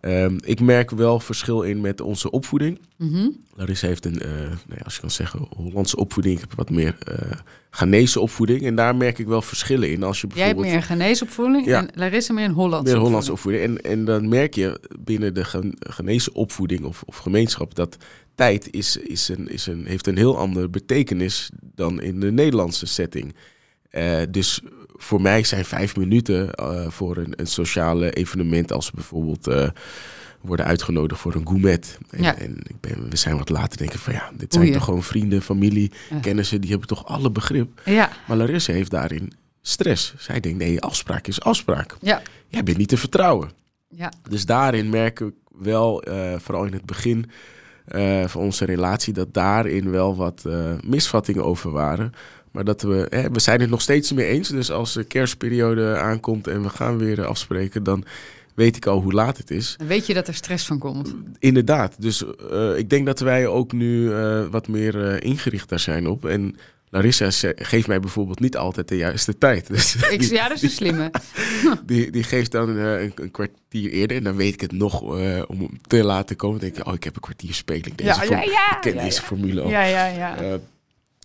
ehm, 0.00 0.38
ik 0.44 0.60
merk 0.60 0.90
wel 0.90 1.20
verschil 1.20 1.62
in 1.62 1.80
met 1.80 2.00
onze 2.00 2.30
opvoeding. 2.30 2.78
Mhm. 2.96 3.28
Larissa 3.54 3.86
heeft 3.86 4.04
een, 4.04 4.20
eh, 4.20 4.30
nou 4.30 4.54
ja, 4.68 4.80
als 4.84 4.94
je 4.94 5.00
kan 5.00 5.10
zeggen, 5.10 5.46
Hollandse 5.56 5.96
opvoeding. 5.96 6.34
Ik 6.34 6.40
heb 6.40 6.54
wat 6.54 6.70
meer 6.70 6.96
Ghanese 7.70 8.20
opvoeding. 8.20 8.62
En 8.62 8.74
daar 8.74 8.96
merk 8.96 9.18
ik 9.18 9.26
wel 9.26 9.42
verschillen 9.42 9.90
in. 9.90 10.02
Als 10.02 10.20
je 10.20 10.26
Jij 10.34 10.44
hebt 10.46 10.56
bijvoorbeeld 10.56 10.88
meer 10.88 10.96
geneesopvoeding 10.98 11.66
Ja. 11.66 11.78
en 11.80 11.90
Larissa 11.94 12.32
meer 12.32 12.44
een 12.44 12.50
Hollandse 12.52 12.92
meer 12.94 13.02
Hollandse 13.02 13.32
opvoeding. 13.32 13.64
opvoeding. 13.64 13.86
En, 13.86 13.98
en 13.98 14.04
dan 14.04 14.28
merk 14.28 14.54
je 14.54 14.80
binnen 15.00 15.34
de 15.34 15.44
Ghan- 15.44 15.76
Ghanese 15.78 16.32
opvoeding 16.32 16.84
of, 16.84 17.02
of 17.06 17.16
gemeenschap 17.16 17.74
dat 17.74 17.96
tijd 18.34 18.70
is, 18.70 18.96
is 18.96 19.28
een, 19.28 19.48
is 19.48 19.66
een, 19.66 19.86
heeft 19.86 20.06
een 20.06 20.16
heel 20.16 20.38
andere 20.38 20.68
betekenis 20.68 21.50
dan 21.74 22.00
in 22.00 22.20
de 22.20 22.32
Nederlandse 22.32 22.86
setting. 22.86 23.34
Eh, 23.90 24.20
dus 24.30 24.60
voor 25.02 25.20
mij 25.20 25.44
zijn 25.44 25.64
vijf 25.64 25.96
minuten 25.96 26.54
eh, 26.54 26.88
voor 26.90 27.16
een, 27.16 27.32
een 27.36 27.46
sociale 27.46 28.10
evenement 28.12 28.72
als 28.72 28.86
we 28.86 28.92
bijvoorbeeld 28.94 29.46
eh, 29.46 29.68
worden 30.40 30.66
uitgenodigd 30.66 31.20
voor 31.20 31.34
een 31.34 31.46
gourmet. 31.48 31.98
En, 32.10 32.22
Ja. 32.22 32.36
en 32.38 32.56
ik 32.66 32.80
ben, 32.80 33.10
we 33.10 33.16
zijn 33.16 33.36
wat 33.36 33.48
later 33.48 33.78
denken 33.78 33.98
van 33.98 34.12
ja, 34.12 34.30
dit 34.36 34.52
zijn 34.52 34.72
toch 34.72 34.84
gewoon 34.84 35.02
vrienden, 35.02 35.42
familie, 35.42 35.90
Ja. 36.10 36.18
kennissen, 36.20 36.60
die 36.60 36.70
hebben 36.70 36.88
toch 36.88 37.06
alle 37.06 37.30
begrip. 37.30 37.80
Ja, 37.84 38.10
Maar 38.26 38.36
Larissa 38.36 38.72
heeft 38.72 38.90
daarin 38.90 39.32
stress. 39.62 40.14
Zij 40.18 40.40
denkt 40.40 40.58
nee, 40.58 40.80
afspraak 40.80 41.26
is 41.26 41.40
afspraak. 41.40 41.96
ja, 42.00 42.22
Jij 42.48 42.62
bent 42.62 42.76
niet 42.76 42.88
te 42.88 42.96
vertrouwen. 42.96 43.50
ja. 43.88 44.12
Dus 44.28 44.46
daarin 44.46 44.88
merk 44.90 45.20
ik 45.20 45.34
wel, 45.58 46.02
eh, 46.02 46.38
vooral 46.38 46.64
in 46.64 46.72
het 46.72 46.84
begin 46.86 47.30
van 48.26 48.42
onze 48.42 48.64
relatie, 48.64 49.12
dat 49.12 49.34
daarin 49.34 49.90
wel 49.90 50.16
wat 50.16 50.44
misvattingen 50.84 51.44
over 51.44 51.70
waren. 51.70 52.12
Maar 52.50 52.64
dat 52.64 52.82
we, 52.82 53.06
hè, 53.08 53.30
we 53.30 53.40
zijn 53.40 53.60
het 53.60 53.70
nog 53.70 53.80
steeds 53.80 54.12
mee 54.12 54.26
eens. 54.26 54.48
Dus 54.48 54.70
als 54.70 54.92
de 54.92 55.04
kerstperiode 55.04 55.96
aankomt 55.96 56.46
en 56.46 56.62
we 56.62 56.68
gaan 56.68 56.98
weer 56.98 57.20
eh, 57.20 57.26
afspreken, 57.26 57.82
dan 57.82 58.04
weet 58.60 58.76
ik 58.76 58.86
al 58.86 59.00
hoe 59.00 59.12
laat 59.12 59.36
het 59.36 59.50
is. 59.50 59.74
Dan 59.78 59.86
weet 59.86 60.06
je 60.06 60.14
dat 60.14 60.28
er 60.28 60.34
stress 60.34 60.66
van 60.66 60.78
komt. 60.78 61.14
Inderdaad. 61.38 61.94
Dus 61.98 62.24
eh, 62.50 62.76
ik 62.76 62.90
denk 62.90 63.06
dat 63.06 63.20
wij 63.20 63.46
ook 63.46 63.72
nu 63.72 64.12
eh, 64.12 64.46
wat 64.50 64.68
meer 64.68 65.06
eh, 65.06 65.30
ingericht 65.30 65.68
daar 65.68 65.80
zijn 65.80 66.06
op. 66.06 66.24
En 66.24 66.56
Larissa 66.90 67.52
geeft 67.56 67.86
mij 67.86 68.00
bijvoorbeeld 68.00 68.40
niet 68.40 68.56
altijd 68.56 68.88
de 68.88 68.96
juiste 68.96 69.38
tijd. 69.38 69.66
Dus 69.72 69.94
Ik, 69.94 70.22
ja, 70.22 70.48
dat 70.48 70.56
is 70.56 70.62
een 70.62 70.70
slimme. 70.70 71.10
die, 71.86 72.10
die 72.10 72.22
geeft 72.22 72.52
dan 72.52 72.68
een, 72.68 73.12
een 73.14 73.30
kwartier 73.30 73.90
eerder. 73.90 74.16
En 74.16 74.24
dan 74.24 74.36
weet 74.36 74.54
ik 74.54 74.60
het 74.60 74.72
nog 74.72 75.00
om 75.46 75.80
te 75.86 76.04
laten 76.04 76.36
komen. 76.36 76.60
Dan 76.60 76.68
denk 76.68 76.80
ik, 76.80 76.86
oh, 76.86 76.94
ik 76.94 77.04
heb 77.04 77.14
een 77.14 77.20
kwartier 77.20 77.54
speling. 77.54 77.94
Deze 77.94 78.08
Ja, 78.08 78.22
ja, 78.22 78.42
ja. 78.42 78.74
Ik 78.74 78.80
ken 78.80 78.94
ja, 78.94 79.02
deze 79.02 79.20
ja. 79.20 79.26
formule 79.26 79.60
al. 79.60 79.68
Ja, 79.68 79.82
ja, 79.82 80.06
ja. 80.06 80.58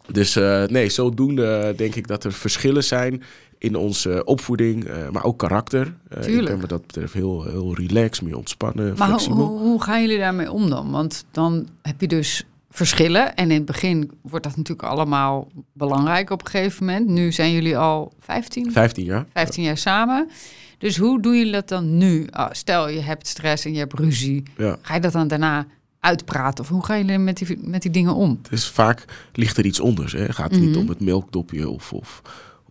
Eh, 0.08 0.14
dus 0.14 0.36
eh, 0.36 0.64
nee, 0.64 0.90
zodoende 0.90 1.74
denk 1.78 1.96
ik 1.96 2.08
dat 2.08 2.24
er 2.24 2.34
verschillen 2.34 2.84
zijn 2.84 3.24
in 3.58 3.76
onze 3.76 4.24
opvoeding, 4.26 4.86
eh, 4.86 5.10
maar 5.10 5.24
ook 5.24 5.38
karakter. 5.38 5.96
Eh, 6.10 6.38
ik 6.38 6.46
ben 6.46 6.60
wat 6.60 6.70
dat 6.70 6.88
betreft 6.88 7.14
heel, 7.14 7.44
heel 7.44 7.76
relaxed, 7.76 8.26
meer 8.26 8.38
ontspannen, 8.38 8.86
Maar 8.86 8.96
hoe, 8.96 9.20
flexibel. 9.20 9.48
hoe, 9.48 9.60
hoe 9.60 9.84
gaan 9.84 10.02
jullie 10.02 10.18
daarmee 10.18 10.52
om 10.52 10.70
dan? 10.70 10.92
Want 10.92 11.26
dan 11.32 11.68
heb 11.82 12.02
je 12.02 12.08
dus 12.08 12.44
verschillen. 12.70 13.36
En 13.36 13.52
in 13.52 13.58
het 13.58 13.66
begin 13.66 14.12
wordt 14.22 14.46
dat 14.46 14.58
natuurlijk 14.58 14.88
allemaal 14.88 15.48
belangrijk 15.74 16.30
op 16.30 16.42
een 16.42 16.48
gegeven 16.48 16.86
moment. 16.86 17.08
Nu 17.08 17.32
zijn 17.32 17.52
jullie 17.52 17.78
al 17.78 18.14
15, 18.20 18.72
15 18.72 19.04
jaar. 19.04 19.26
15 19.34 19.64
jaar 19.64 19.78
samen. 19.78 20.30
Dus 20.78 20.98
hoe 20.98 21.22
doen 21.22 21.38
jullie 21.38 21.52
dat 21.52 21.68
dan 21.68 21.98
nu? 21.98 22.28
Ah, 22.30 22.52
stel, 22.52 22.90
je 22.90 23.00
hebt 23.00 23.28
stress 23.28 23.66
en 23.66 23.72
je 23.74 23.78
hebt 23.78 23.94
ruzie. 23.94 24.44
Ja. 24.58 24.78
Ga 24.82 24.94
je 24.94 25.02
dat 25.02 25.12
dan 25.12 25.28
daarna 25.28 25.66
uitpraten? 26.06 26.64
Of 26.64 26.70
hoe 26.70 26.86
gaan 26.86 26.98
jullie 26.98 27.18
met 27.18 27.38
die, 27.38 27.58
met 27.62 27.82
die 27.82 27.92
dingen 27.92 28.16
om? 28.16 28.40
Het 28.44 28.52
is 28.52 28.68
vaak 28.68 29.06
ligt 29.34 29.58
er 29.58 29.66
iets 29.66 29.80
onders. 29.80 30.12
Hè. 30.14 30.34
Gaat 30.34 30.52
het 30.52 30.60
niet 30.60 30.70
Mhm. 30.70 30.80
om 30.80 30.90
het 30.90 31.00
melkdopje 31.00 31.70
of, 31.70 31.94
of 31.94 32.22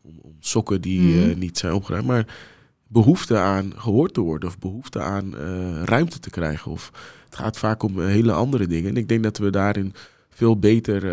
om, 0.02 0.18
om 0.22 0.36
sokken 0.40 0.80
die 0.80 1.00
Mhm. 1.00 1.30
eh, 1.30 1.36
niet 1.36 1.58
zijn 1.58 1.72
opgeruimd. 1.72 2.06
Maar 2.06 2.26
behoefte 2.86 3.36
aan 3.38 3.72
gehoord 3.76 4.14
te 4.14 4.20
worden 4.20 4.48
of 4.48 4.58
behoefte 4.58 5.00
aan 5.00 5.36
eh, 5.38 5.82
ruimte 5.84 6.18
te 6.18 6.30
krijgen. 6.30 6.70
Of 6.70 6.90
het 7.24 7.34
gaat 7.36 7.58
vaak 7.58 7.82
om 7.82 8.00
eh, 8.00 8.06
hele 8.06 8.32
andere 8.32 8.66
dingen. 8.66 8.90
En 8.90 8.96
ik 8.96 9.08
denk 9.08 9.22
dat 9.22 9.38
we 9.38 9.50
daarin 9.50 9.94
veel 10.30 10.58
beter 10.58 11.04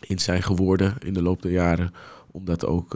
in 0.00 0.18
zijn 0.18 0.42
geworden 0.42 0.94
in 1.04 1.14
de 1.14 1.22
loop 1.22 1.42
der 1.42 1.50
jaren. 1.52 1.92
Om 2.30 2.44
dat 2.44 2.66
ook 2.66 2.90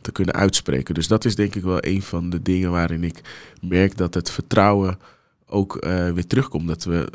te 0.00 0.12
kunnen 0.12 0.34
uitspreken. 0.34 0.94
Dus 0.94 1.08
dat 1.08 1.24
is 1.24 1.34
denk 1.34 1.54
ik 1.54 1.62
wel 1.62 1.78
een 1.80 2.02
van 2.02 2.30
de 2.30 2.42
dingen 2.42 2.70
waarin 2.70 3.04
ik 3.04 3.20
merk 3.60 3.96
dat 3.96 4.14
het 4.14 4.30
vertrouwen 4.30 4.98
ook 5.46 5.78
weer 6.14 6.26
terugkomt. 6.26 6.68
Dat 6.68 6.84
we 6.84 7.08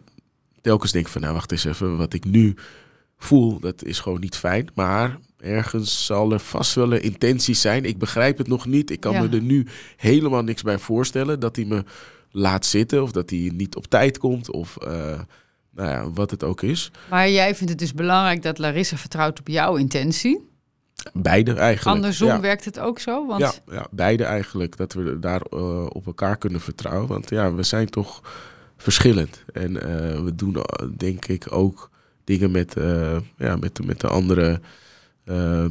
telkens 0.64 0.92
denken 0.92 1.12
van 1.12 1.22
nou 1.22 1.34
wacht 1.34 1.52
eens 1.52 1.66
even, 1.66 1.98
wat 1.98 2.14
ik 2.14 2.26
nu 2.26 2.56
voel, 3.18 3.60
dat 3.60 3.84
is 3.84 4.00
gewoon 4.00 4.20
niet 4.20 4.36
fijn. 4.36 4.68
Maar 4.74 5.18
ergens 5.38 6.06
zal 6.06 6.32
er 6.32 6.40
vast 6.40 6.76
wel 6.76 6.94
een 6.94 7.02
intentie 7.02 7.56
zijn. 7.56 7.86
Ik 7.86 7.98
begrijp 7.98 8.38
het 8.38 8.48
nog 8.48 8.66
niet. 8.66 8.90
Ik 8.90 9.00
kan 9.00 9.14
Ja. 9.14 9.22
me 9.22 9.30
er 9.30 9.42
nu 9.42 9.68
helemaal 9.98 10.44
niks 10.44 10.62
bij 10.62 10.78
voorstellen 10.78 11.40
dat 11.40 11.56
hij 11.56 11.66
me 11.66 11.84
laat 12.32 12.66
zitten 12.66 13.04
of 13.04 13.12
dat 13.12 13.30
hij 13.30 13.52
niet 13.54 13.76
op 13.76 13.86
tijd 13.88 14.18
komt 14.18 14.52
of 14.52 14.78
eh, 14.78 15.20
nou 15.72 15.90
ja, 15.90 16.12
wat 16.12 16.32
het 16.32 16.44
ook 16.44 16.62
is. 16.62 16.92
Maar 17.10 17.30
jij 17.30 17.56
vindt 17.56 17.70
het 17.70 17.80
dus 17.80 17.94
belangrijk 17.94 18.42
dat 18.42 18.58
Larissa 18.58 18.98
vertrouwt 18.98 19.40
op 19.40 19.48
jouw 19.48 19.76
intentie. 19.76 20.52
Beide 21.14 21.54
eigenlijk. 21.54 21.98
Andersom 21.98 22.28
ja. 22.28 22.40
werkt 22.40 22.66
het 22.66 22.80
ook 22.80 23.00
zo. 23.00 23.28
Want 23.28 23.42
Ja, 23.42 23.54
ja, 23.74 23.88
beide 23.92 24.24
eigenlijk. 24.24 24.78
Dat 24.78 24.94
we 24.94 25.20
daar 25.20 25.42
eh, 25.42 25.86
op 25.86 26.06
elkaar 26.06 26.38
kunnen 26.38 26.62
vertrouwen. 26.62 27.08
Want 27.08 27.30
ja, 27.30 27.54
we 27.54 27.64
zijn 27.64 27.90
toch 27.90 28.22
verschillend. 28.78 29.44
En 29.54 29.82
eh, 29.82 30.24
we 30.24 30.36
doen 30.36 30.56
eh, 30.56 30.88
denk 30.98 31.26
ik 31.26 31.46
ook 31.50 31.90
dingen 32.24 32.52
met, 32.52 32.78
eh, 32.78 33.18
ja, 33.38 33.56
met, 33.56 33.86
met 33.86 34.00
de 34.00 34.08
andere 34.08 34.62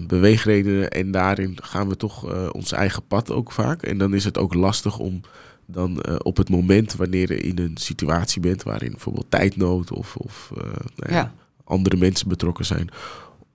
beweegredenen. 0.07 0.91
En 0.91 1.11
daarin 1.11 1.59
gaan 1.63 1.89
we 1.89 1.97
toch 1.97 2.51
ons 2.53 2.73
eigen 2.73 3.07
pad 3.07 3.31
ook 3.31 3.53
vaak. 3.53 3.83
En 3.83 3.99
dan 3.99 4.15
is 4.15 4.25
het 4.25 4.39
ook 4.39 4.55
lastig 4.55 4.99
om 4.99 5.21
dan 5.67 6.23
op 6.23 6.37
het 6.37 6.49
moment 6.49 6.95
wanneer 6.95 7.33
je 7.33 7.41
in 7.41 7.59
een 7.59 7.77
situatie 7.77 8.41
bent... 8.41 8.63
waarin 8.63 8.91
bijvoorbeeld 8.91 9.31
tijdnood 9.31 9.91
of, 9.91 10.17
of 10.17 10.51
nou 10.97 11.13
ja, 11.13 11.15
Ja. 11.15 11.35
andere 11.65 11.97
mensen 11.97 12.29
betrokken 12.29 12.65
zijn 12.65 12.89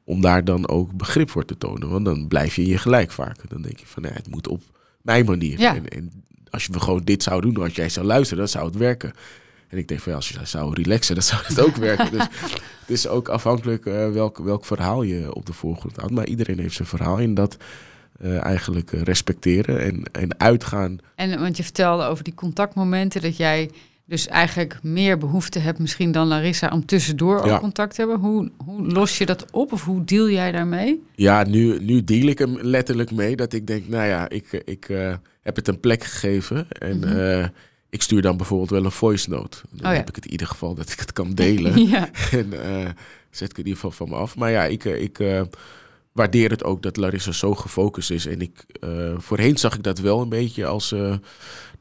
om 0.03 0.21
daar 0.21 0.43
dan 0.43 0.67
ook 0.67 0.93
begrip 0.93 1.29
voor 1.29 1.45
te 1.45 1.57
tonen. 1.57 1.89
Want 1.89 2.05
dan 2.05 2.27
blijf 2.27 2.55
je 2.55 2.61
in 2.61 2.67
je 2.67 2.77
gelijk 2.77 3.11
vaak. 3.11 3.49
Dan 3.49 3.61
denk 3.61 3.79
je 3.79 3.85
van, 3.85 4.03
nee, 4.03 4.11
het 4.11 4.29
moet 4.29 4.47
op 4.47 4.61
mijn 5.01 5.25
manier. 5.25 5.59
Ja. 5.59 5.75
En, 5.75 5.87
en 5.87 6.11
als 6.57 6.65
je 6.65 6.79
gewoon 6.79 7.03
dit 7.03 7.23
zou 7.23 7.41
doen, 7.41 7.57
als 7.57 7.75
jij 7.75 7.89
zou 7.89 8.05
luisteren, 8.05 8.37
dan 8.37 8.47
zou 8.47 8.65
het 8.65 8.75
werken. 8.75 9.13
En 9.67 9.77
ik 9.77 9.87
denk 9.87 9.99
van, 9.99 10.11
ja, 10.11 10.17
als 10.17 10.29
je 10.29 10.37
zou 10.43 10.73
relaxen, 10.73 11.15
dan 11.15 11.23
zou 11.23 11.41
het 11.45 11.61
ook 11.61 11.75
werken. 11.89 12.11
Dus 12.11 12.21
het 12.79 12.89
is 12.89 13.07
ook 13.07 13.27
afhankelijk 13.29 13.85
eh, 13.85 14.11
welk, 14.11 14.37
welk 14.37 14.65
verhaal 14.65 15.03
je 15.03 15.33
op 15.33 15.45
de 15.45 15.53
voorgrond 15.53 15.95
houdt. 15.95 16.13
Maar 16.13 16.27
iedereen 16.27 16.59
heeft 16.59 16.75
zijn 16.75 16.87
verhaal 16.87 17.17
in 17.17 17.33
dat 17.33 17.57
eh, 18.19 18.43
eigenlijk 18.43 18.91
eh, 18.91 19.01
respecteren 19.01 19.81
en, 19.81 20.03
en 20.11 20.39
uitgaan. 20.39 20.97
En 21.15 21.39
want 21.39 21.57
je 21.57 21.63
vertelde 21.63 22.03
over 22.03 22.23
die 22.23 22.33
contactmomenten 22.33 23.21
dat 23.21 23.37
jij 23.37 23.69
dus 24.05 24.27
eigenlijk 24.27 24.79
meer 24.83 25.17
behoefte 25.17 25.59
hebt 25.59 25.79
misschien 25.79 26.11
dan 26.11 26.27
Larissa 26.27 26.69
om 26.69 26.85
tussendoor 26.85 27.39
ook 27.39 27.45
Ja. 27.45 27.59
contact 27.59 27.95
te 27.95 28.01
hebben. 28.01 28.19
Hoe, 28.19 28.51
hoe 28.65 28.81
los 28.91 29.17
je 29.17 29.25
dat 29.25 29.45
op 29.51 29.71
of 29.71 29.83
hoe 29.83 30.03
deal 30.03 30.29
jij 30.29 30.51
daarmee? 30.51 31.03
Ja, 31.15 31.43
nu, 31.43 31.79
nu 31.79 32.03
deal 32.03 32.27
ik 32.27 32.37
hem 32.39 32.57
letterlijk 32.61 33.11
mee 33.11 33.35
dat 33.35 33.53
ik 33.53 33.67
denk, 33.67 33.87
nou 33.87 34.07
ja, 34.07 34.29
ik, 34.29 34.61
ik 34.65 34.89
heb 35.47 35.55
het 35.55 35.67
een 35.67 35.79
plek 35.79 36.03
gegeven. 36.03 36.67
En 36.69 36.97
Mhm. 36.99 37.17
eh, 37.19 37.45
ik 37.89 38.01
stuur 38.01 38.21
dan 38.21 38.37
bijvoorbeeld 38.37 38.69
wel 38.69 38.85
een 38.85 38.91
voice 38.91 39.29
note. 39.29 39.57
Dan 39.71 39.85
Oh 39.85 39.91
ja. 39.91 39.97
heb 39.97 40.09
ik 40.09 40.15
het 40.15 40.25
in 40.25 40.31
ieder 40.31 40.47
geval 40.47 40.75
dat 40.75 40.91
ik 40.91 40.99
het 40.99 41.13
kan 41.13 41.33
delen. 41.33 41.83
ja. 41.89 42.09
en 42.31 42.63
eh, 42.63 42.89
zet 43.31 43.49
ik 43.51 43.57
in 43.57 43.63
ieder 43.67 43.73
geval 43.73 43.91
van 43.91 44.09
me 44.09 44.15
af. 44.15 44.35
Maar 44.35 44.51
ja, 44.51 44.63
ik, 44.65 44.85
eh, 44.85 45.01
ik 45.01 45.19
waardeer 46.17 46.49
het 46.49 46.63
ook 46.63 46.81
dat 46.81 46.97
Larissa 46.97 47.31
zo 47.31 47.55
gefocust 47.55 48.11
is. 48.11 48.25
En 48.25 48.41
ik, 48.41 48.65
eh, 48.79 48.89
voorheen 49.17 49.57
zag 49.57 49.75
ik 49.75 49.83
dat 49.83 49.99
wel 49.99 50.21
een 50.21 50.29
beetje 50.29 50.65
als 50.65 50.91
eh, 50.91 51.13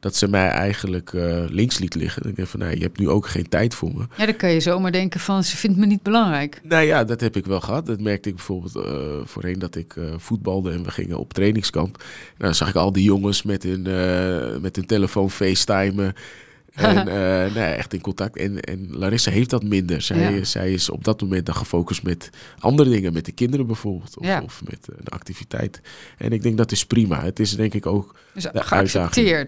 dat 0.00 0.16
ze 0.16 0.28
mij 0.28 0.48
eigenlijk 0.48 1.12
eh, 1.12 1.44
links 1.48 1.78
liet 1.78 1.94
liggen. 1.94 2.22
En 2.22 2.28
ik 2.28 2.36
denk 2.36 2.48
van, 2.48 2.60
nou, 2.60 2.74
je 2.74 2.82
hebt 2.82 2.98
nu 2.98 3.08
ook 3.08 3.26
geen 3.26 3.48
tijd 3.48 3.74
voor 3.74 3.92
me. 3.94 4.06
ja, 4.16 4.26
dan 4.26 4.36
kan 4.36 4.50
je 4.50 4.60
zomaar 4.60 4.92
denken 4.92 5.20
van 5.20 5.44
ze 5.44 5.56
vindt 5.56 5.76
me 5.76 5.86
niet 5.86 6.02
belangrijk. 6.02 6.60
Nou 6.62 6.84
ja, 6.84 7.04
dat 7.04 7.20
heb 7.20 7.36
ik 7.36 7.46
wel 7.46 7.60
gehad. 7.60 7.86
Dat 7.86 8.00
merkte 8.00 8.28
ik 8.28 8.34
bijvoorbeeld 8.34 8.86
voorheen 9.24 9.58
dat 9.58 9.76
ik 9.76 9.94
voetbalde 10.16 10.70
en 10.70 10.82
we 10.82 10.90
gingen 10.90 11.18
op 11.18 11.32
trainingskamp. 11.32 11.96
Nou, 11.96 12.06
dan 12.38 12.54
zag 12.54 12.68
ik 12.68 12.74
al 12.74 12.92
die 12.92 13.04
jongens 13.04 13.42
met 13.42 13.62
hun, 13.62 13.82
met 14.60 14.76
hun 14.76 14.86
telefoon 14.86 15.30
facetimen. 15.30 16.14
En 16.76 16.96
eh, 17.08 17.14
nou 17.14 17.52
ja, 17.54 17.72
echt 17.74 17.92
in 17.92 18.00
contact. 18.00 18.36
En, 18.36 18.60
en 18.60 18.88
Larissa 18.90 19.30
heeft 19.30 19.50
dat 19.50 19.62
minder. 19.62 20.02
Zij, 20.02 20.34
Ja. 20.34 20.44
zij 20.44 20.72
is 20.72 20.90
op 20.90 21.04
dat 21.04 21.20
moment 21.20 21.46
dan 21.46 21.54
gefocust 21.54 22.02
met 22.02 22.30
andere 22.58 22.90
dingen. 22.90 23.12
Met 23.12 23.24
de 23.24 23.32
kinderen 23.32 23.66
bijvoorbeeld. 23.66 24.18
Of, 24.18 24.26
Ja. 24.26 24.40
of 24.44 24.60
met 24.64 24.88
een 24.96 25.08
activiteit. 25.08 25.80
En 26.18 26.32
ik 26.32 26.42
denk 26.42 26.56
dat 26.56 26.72
is 26.72 26.86
prima. 26.86 27.22
Het 27.22 27.38
is 27.40 27.56
denk 27.56 27.74
ik 27.74 27.86
ook 27.86 28.14
Dus 28.34 28.42
de. 28.42 28.62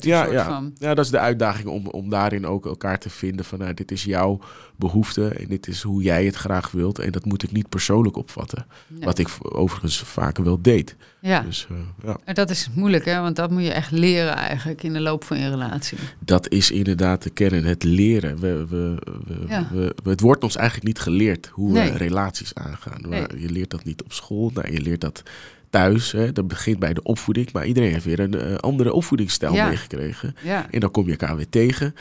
Ja, 0.02 0.23
soort 0.23 0.35
ja. 0.35 0.44
Van. 0.44 0.73
ja, 0.78 0.94
dat 0.94 1.04
is 1.04 1.11
de 1.11 1.18
uitdaging 1.18 1.66
om, 1.68 1.87
om 1.87 2.11
daarin 2.11 2.47
ook 2.47 2.66
elkaar 2.66 2.99
te 2.99 3.11
vinden. 3.11 3.44
Van 3.44 3.58
nou, 3.58 3.75
dit 3.75 3.90
is 3.90 4.04
jouw 4.04 4.40
behoefte 4.78 5.28
en 5.28 5.47
dit 5.49 5.66
is 5.68 5.82
hoe 5.82 6.02
jij 6.02 6.25
het 6.25 6.35
graag 6.35 6.70
wilt. 6.70 6.99
En 6.99 7.12
dat 7.12 7.25
moet 7.25 7.43
ik 7.43 7.52
niet 7.52 7.69
persoonlijk 7.69 8.17
opvatten. 8.17 8.67
Nee. 8.86 9.00
Wat 9.04 9.19
ik 9.19 9.28
overigens 9.43 9.99
vaker 9.99 10.45
wel 10.45 10.62
deed. 10.62 10.97
Ja, 11.21 11.41
Dus 11.41 11.67
eh, 11.71 11.76
ja, 12.04 12.19
en 12.25 12.34
dat 12.34 12.50
is 12.50 12.69
moeilijk 12.75 13.04
hè, 13.04 13.21
want 13.21 13.36
dat 13.36 13.50
moet 13.50 13.62
je 13.62 13.73
echt 13.73 13.91
leren 13.91 14.34
eigenlijk 14.34 14.82
in 14.82 14.93
de 14.93 15.00
loop 15.00 15.25
van 15.25 15.38
je 15.38 15.49
relatie. 15.50 15.99
dat 16.21 16.49
is 16.50 16.71
inderdaad 16.71 17.23
de 17.23 17.30
kern. 17.30 17.64
Het 17.64 17.82
leren. 17.84 18.38
We, 18.41 18.67
we, 18.69 18.95
we, 19.26 19.45
Ja. 19.49 19.69
we, 19.73 19.95
we- 20.02 20.10
het 20.10 20.21
wordt 20.21 20.43
ons 20.43 20.56
eigenlijk 20.56 20.86
niet 20.86 20.99
geleerd 21.00 21.47
hoe 21.52 21.73
Nee. 21.73 21.91
we 21.93 21.97
relaties 21.99 22.54
aangaan. 22.54 23.00
Nee. 23.08 23.25
Je 23.36 23.50
leert 23.50 23.71
dat 23.71 23.84
niet 23.84 24.02
op 24.02 24.12
school. 24.12 24.50
Nou, 24.54 24.73
je 24.73 24.80
leert 24.80 25.00
dat 25.00 25.23
thuis. 25.71 26.12
Hè. 26.12 26.32
Dat 26.32 26.49
begint 26.49 26.78
bij 26.78 26.95
de 26.95 27.02
opvoeding. 27.02 27.52
Maar 27.52 27.67
iedereen 27.67 27.93
heeft 27.93 28.04
weer 28.04 28.21
een 28.21 28.34
eh, 28.41 28.54
andere 28.54 28.93
opvoedingsstijl 28.93 29.54
Ja. 29.54 29.69
meegekregen. 29.69 30.36
Ja, 30.43 30.67
En 30.71 30.80
dan 30.80 30.91
kom 30.91 31.04
je 31.04 31.10
elkaar 31.10 31.36
weer 31.36 31.49
tegen. 31.49 31.95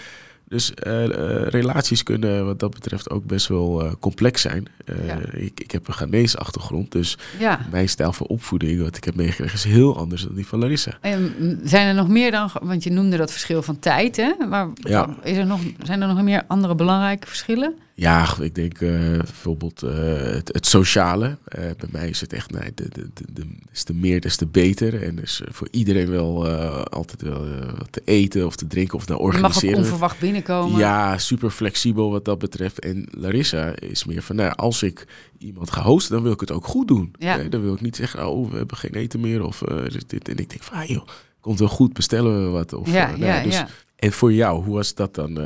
Dus 0.50 0.74
eh, 0.74 1.04
eh, 1.04 1.48
relaties 1.48 2.04
kunnen 2.04 2.46
wat 2.46 2.60
dat 2.60 2.72
betreft 2.72 3.10
ook 3.10 3.26
best 3.26 3.48
wel 3.48 3.84
eh, 3.84 3.92
complex 4.00 4.42
zijn. 4.42 4.66
Ja. 5.06 5.20
ik, 5.32 5.60
ik 5.60 5.72
heb 5.72 5.88
een 5.88 5.94
Ghanese 5.94 6.38
achtergrond, 6.38 6.92
dus 6.92 7.18
ja. 7.40 7.60
mijn 7.72 7.90
stijl 7.90 8.14
van 8.14 8.28
opvoeding, 8.28 8.82
wat 8.82 8.98
ik 8.98 9.04
heb 9.04 9.16
meegekregen, 9.16 9.54
is 9.54 9.64
heel 9.64 9.98
anders 9.98 10.22
dan 10.24 10.36
die 10.36 10.48
van 10.48 10.60
Larissa. 10.60 10.98
En 11.02 11.34
mm, 11.40 11.60
zijn 11.64 11.88
er 11.88 11.94
nog 11.94 12.08
meer 12.08 12.32
dan, 12.32 12.50
want 12.62 12.84
je 12.84 12.92
noemde 12.92 13.18
dat 13.18 13.32
verschil 13.32 13.62
van 13.62 13.80
tijd, 13.80 14.16
hè? 14.16 14.34
Maar 14.50 14.68
Ja. 14.76 15.16
is 15.24 15.38
er 15.38 15.46
nog, 15.46 15.60
zijn 15.84 16.02
er 16.02 16.08
nog 16.08 16.22
meer 16.22 16.44
andere 16.48 16.76
belangrijke 16.76 17.28
verschillen? 17.28 17.76
Ja, 18.00 18.36
ik 18.42 18.56
denk 18.56 18.82
eh, 18.82 18.90
bijvoorbeeld 19.18 19.84
eh, 19.84 19.96
het, 20.18 20.54
het 20.54 20.66
sociale. 20.66 21.38
Eh, 21.46 21.62
bij 21.78 21.90
mij 21.92 22.10
is 22.10 22.22
het 22.22 22.34
echt, 22.34 22.52
nee, 22.52 22.72
de, 22.76 22.90
de, 22.90 23.10
de, 23.14 23.24
de, 23.34 23.46
des 23.72 23.84
te 23.84 23.94
meer, 23.94 24.22
des 24.22 24.36
te 24.36 24.46
beter. 24.46 25.04
En 25.04 25.16
dus 25.16 25.42
eh, 25.42 25.48
voor 25.52 25.68
iedereen 25.72 26.10
wel 26.10 26.48
altijd 26.84 27.22
wel 27.22 27.48
wat 27.78 27.92
te 27.92 28.02
eten 28.06 28.46
of 28.46 28.56
te 28.56 28.68
drinken 28.68 28.96
of 28.98 29.06
te 29.06 29.14
Je 29.14 29.20
mag 29.20 29.28
ook 29.28 29.34
organiseren. 29.34 29.78
onverwacht 29.78 30.20
binnenkomen. 30.20 30.80
Ja, 30.80 31.18
super 31.18 31.50
flexibel 31.50 32.12
wat 32.12 32.26
dat 32.26 32.40
betreft. 32.40 32.80
En 32.80 33.08
Larissa 33.12 33.76
is 33.80 34.06
meer 34.06 34.22
van, 34.22 34.36
nou, 34.36 34.56
als 34.56 34.84
ik 34.84 35.08
iemand 35.38 35.72
ga 35.72 35.82
hosten, 35.82 36.14
dan 36.14 36.24
wil 36.24 36.32
ik 36.32 36.40
het 36.40 36.52
ook 36.52 36.66
goed 36.66 36.88
doen. 36.88 37.14
Ja. 37.20 37.38
Dan 37.38 37.62
wil 37.62 37.74
ik 37.74 37.82
niet 37.82 37.96
zeggen, 37.96 38.30
oh, 38.30 38.52
we 38.52 38.58
hebben 38.58 38.78
geen 38.78 38.94
eten 38.96 39.20
meer 39.20 39.44
of 39.44 39.64
dit. 40.08 40.30
En 40.30 40.38
ik 40.38 40.50
denk 40.50 40.64
van, 40.64 40.78
ah, 40.78 40.86
joh, 40.88 41.08
komt 41.40 41.60
wel 41.60 41.68
goed, 41.68 41.94
bestellen 41.94 42.44
we 42.44 42.50
wat. 42.50 42.74
Of, 42.74 42.92
ja, 42.92 43.08
nou 43.08 43.26
ja, 43.26 43.44
dus-. 43.44 43.64
En 43.96 44.12
voor 44.12 44.34
jou, 44.34 44.64
hoe 44.64 44.76
was 44.76 44.94
dat 44.94 45.16
dan 45.16 45.40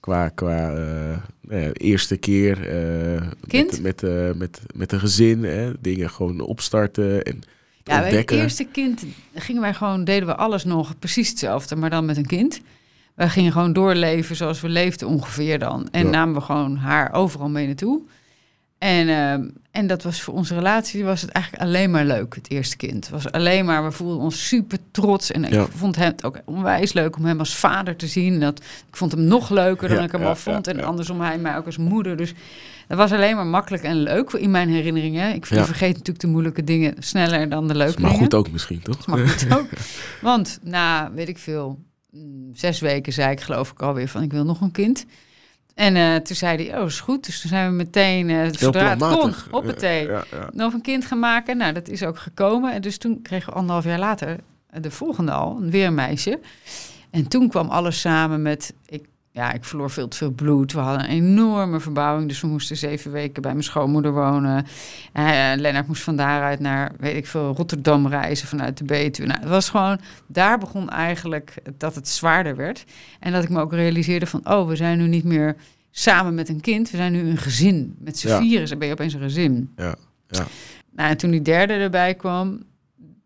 qua, 0.00 0.28
qua 0.28 0.74
eh, 0.74 1.16
ja, 1.62 1.72
eerste 1.72 2.16
keer 2.16 2.68
eh, 2.68 3.22
Kind? 3.46 3.70
met, 3.70 3.82
met, 3.82 4.02
eh, 4.02 4.32
met, 4.34 4.60
met 4.74 4.92
een 4.92 5.00
gezin, 5.00 5.44
hè, 5.44 5.72
dingen 5.80 6.10
gewoon 6.10 6.40
opstarten 6.40 7.22
en 7.22 7.34
Ja, 7.34 7.82
bij 7.84 7.94
het 7.96 8.04
ontdekken? 8.04 8.36
eerste 8.38 8.64
kind 8.64 9.04
gingen 9.34 9.62
wij 9.62 9.74
gewoon, 9.74 10.04
deden 10.04 10.28
we 10.28 10.34
alles 10.36 10.64
nog 10.64 10.98
precies 10.98 11.28
hetzelfde, 11.28 11.76
maar 11.76 11.90
dan 11.90 12.04
met 12.04 12.16
een 12.16 12.26
kind. 12.26 12.60
Wij 13.14 13.28
gingen 13.28 13.52
gewoon 13.52 13.72
doorleven 13.72 14.36
zoals 14.36 14.60
we 14.60 14.68
leefden 14.68 15.08
ongeveer 15.08 15.58
dan. 15.58 15.88
En 15.90 16.04
Ja. 16.04 16.10
namen 16.10 16.34
we 16.34 16.40
gewoon 16.40 16.76
haar 16.76 17.12
overal 17.12 17.48
mee 17.48 17.66
naartoe. 17.66 18.00
En, 18.78 19.08
ehm, 19.08 19.48
en 19.70 19.86
dat 19.86 20.02
was 20.02 20.22
voor 20.22 20.34
onze 20.34 20.54
relatie 20.54 21.04
was 21.04 21.20
het 21.20 21.30
eigenlijk 21.30 21.64
alleen 21.64 21.90
maar 21.90 22.04
leuk, 22.04 22.34
het 22.34 22.50
eerste 22.50 22.76
kind. 22.76 23.04
Het 23.04 23.10
was 23.10 23.32
alleen 23.32 23.64
maar, 23.64 23.84
we 23.84 23.90
voelden 23.92 24.18
ons 24.18 24.48
super 24.48 24.78
trots. 24.90 25.30
En 25.30 25.42
Ja. 25.42 25.62
ik 25.62 25.68
vond 25.72 25.96
hem 25.96 26.06
het 26.06 26.24
ook 26.24 26.40
onwijs 26.44 26.92
leuk 26.92 27.16
om 27.16 27.24
hem 27.24 27.38
als 27.38 27.56
vader 27.56 27.96
te 27.96 28.06
zien. 28.06 28.34
En 28.34 28.40
Dat, 28.40 28.58
ik 28.88 28.96
vond 28.96 29.12
hem 29.12 29.24
nog 29.24 29.50
leuker 29.50 29.88
dan 29.88 29.96
Ja, 29.98 30.04
ik 30.04 30.12
hem 30.12 30.20
ja, 30.20 30.26
al 30.28 30.36
vond. 30.36 30.66
en 30.66 30.84
andersom 30.84 31.20
hij 31.20 31.38
mij 31.38 31.56
ook 31.56 31.66
als 31.66 31.76
moeder. 31.76 32.16
Dus 32.16 32.34
dat 32.88 32.98
was 32.98 33.12
alleen 33.12 33.36
maar 33.36 33.46
makkelijk 33.46 33.82
en 33.82 34.02
leuk 34.02 34.30
in 34.32 34.50
mijn 34.50 34.68
herinneringen. 34.68 35.34
Ik 35.34 35.46
vergeet 35.46 35.92
natuurlijk 35.92 36.20
de 36.20 36.26
moeilijke 36.26 36.64
dingen 36.64 36.94
sneller 36.98 37.48
dan 37.48 37.68
de 37.68 37.74
leuke 37.74 38.00
maar 38.00 38.10
dingen. 38.10 38.24
goed 38.24 38.34
ook 38.34 38.50
misschien, 38.50 38.80
toch? 38.82 39.06
Mag 39.06 39.30
goed 39.32 39.52
ook. 39.58 39.68
Want 40.20 40.58
na, 40.62 41.10
weet 41.14 41.28
ik 41.28 41.38
veel, 41.38 41.78
mm, 42.10 42.50
zes 42.52 42.80
weken 42.80 43.12
zei 43.12 43.30
ik 43.30 43.40
geloof 43.40 43.70
ik 43.70 43.82
alweer 43.82 44.08
van 44.08 44.22
ik 44.22 44.32
wil 44.32 44.44
nog 44.44 44.60
een 44.60 44.70
kind. 44.72 45.06
En 45.78 45.96
eh, 45.96 46.16
toen 46.16 46.36
zei 46.36 46.68
hij, 46.68 46.80
oh 46.80 46.86
is 46.86 47.00
goed. 47.00 47.26
Dus 47.26 47.40
toen 47.40 47.50
zijn 47.50 47.68
we 47.70 47.76
meteen, 47.76 48.30
eh 48.30 48.36
Heel 48.36 48.54
zodra 48.54 48.90
het 48.90 48.98
kon, 48.98 49.34
op 49.50 49.64
het 49.64 49.78
thee, 49.78 50.06
Ja, 50.06 50.24
ja. 50.30 50.48
nog 50.52 50.72
een 50.72 50.80
kind 50.80 51.04
gaan 51.04 51.18
maken. 51.18 51.56
Nou, 51.56 51.72
dat 51.72 51.88
is 51.88 52.02
ook 52.02 52.18
gekomen. 52.18 52.72
En 52.72 52.80
dus 52.80 52.98
toen 52.98 53.22
kregen 53.22 53.52
we 53.52 53.58
anderhalf 53.58 53.84
jaar 53.84 53.98
later 53.98 54.38
eh, 54.70 54.82
de 54.82 54.90
volgende 54.90 55.32
al, 55.32 55.60
weer 55.60 55.86
een 55.86 55.94
meisje. 55.94 56.40
En 57.10 57.28
toen 57.28 57.48
kwam 57.48 57.68
alles 57.68 58.00
samen 58.00 58.42
met, 58.42 58.74
ik, 58.86 59.06
ja, 59.38 59.52
ik 59.52 59.64
verloor 59.64 59.90
veel 59.90 60.08
te 60.08 60.16
veel 60.16 60.30
bloed. 60.30 60.72
We 60.72 60.78
hadden 60.78 61.04
een 61.04 61.10
enorme 61.10 61.80
verbouwing, 61.80 62.28
dus 62.28 62.40
we 62.40 62.46
moesten 62.46 62.76
zeven 62.76 63.10
weken 63.12 63.42
bij 63.42 63.50
mijn 63.50 63.64
schoonmoeder 63.64 64.12
wonen. 64.12 64.66
Eh, 65.12 65.24
Lennart 65.56 65.86
moest 65.86 66.02
van 66.02 66.16
daaruit 66.16 66.60
naar, 66.60 66.92
weet 66.98 67.16
ik 67.16 67.26
veel, 67.26 67.54
Rotterdam 67.56 68.06
reizen 68.06 68.48
vanuit 68.48 68.78
de 68.78 68.84
Betuwe. 68.84 69.28
Nou, 69.28 69.40
het 69.40 69.48
was 69.48 69.70
gewoon, 69.70 70.00
daar 70.26 70.58
begon 70.58 70.90
eigenlijk 70.90 71.54
dat 71.76 71.94
het 71.94 72.08
zwaarder 72.08 72.56
werd. 72.56 72.84
En 73.20 73.32
dat 73.32 73.42
ik 73.42 73.48
me 73.48 73.60
ook 73.60 73.72
realiseerde 73.72 74.26
van, 74.26 74.40
oh, 74.50 74.68
we 74.68 74.76
zijn 74.76 74.98
nu 74.98 75.06
niet 75.06 75.24
meer 75.24 75.56
samen 75.90 76.34
met 76.34 76.48
een 76.48 76.60
kind. 76.60 76.90
We 76.90 76.96
zijn 76.96 77.12
nu 77.12 77.30
een 77.30 77.36
gezin. 77.36 77.96
Met 77.98 78.18
z'n 78.18 78.28
Ja. 78.28 78.40
vieren 78.40 78.68
dan 78.68 78.78
ben 78.78 78.86
je 78.86 78.92
opeens 78.92 79.14
een 79.14 79.20
gezin. 79.20 79.72
Ja, 79.76 79.94
ja. 80.28 80.46
Nou, 80.90 81.10
en 81.10 81.16
toen 81.16 81.30
die 81.30 81.42
derde 81.42 81.72
erbij 81.72 82.14
kwam, 82.14 82.62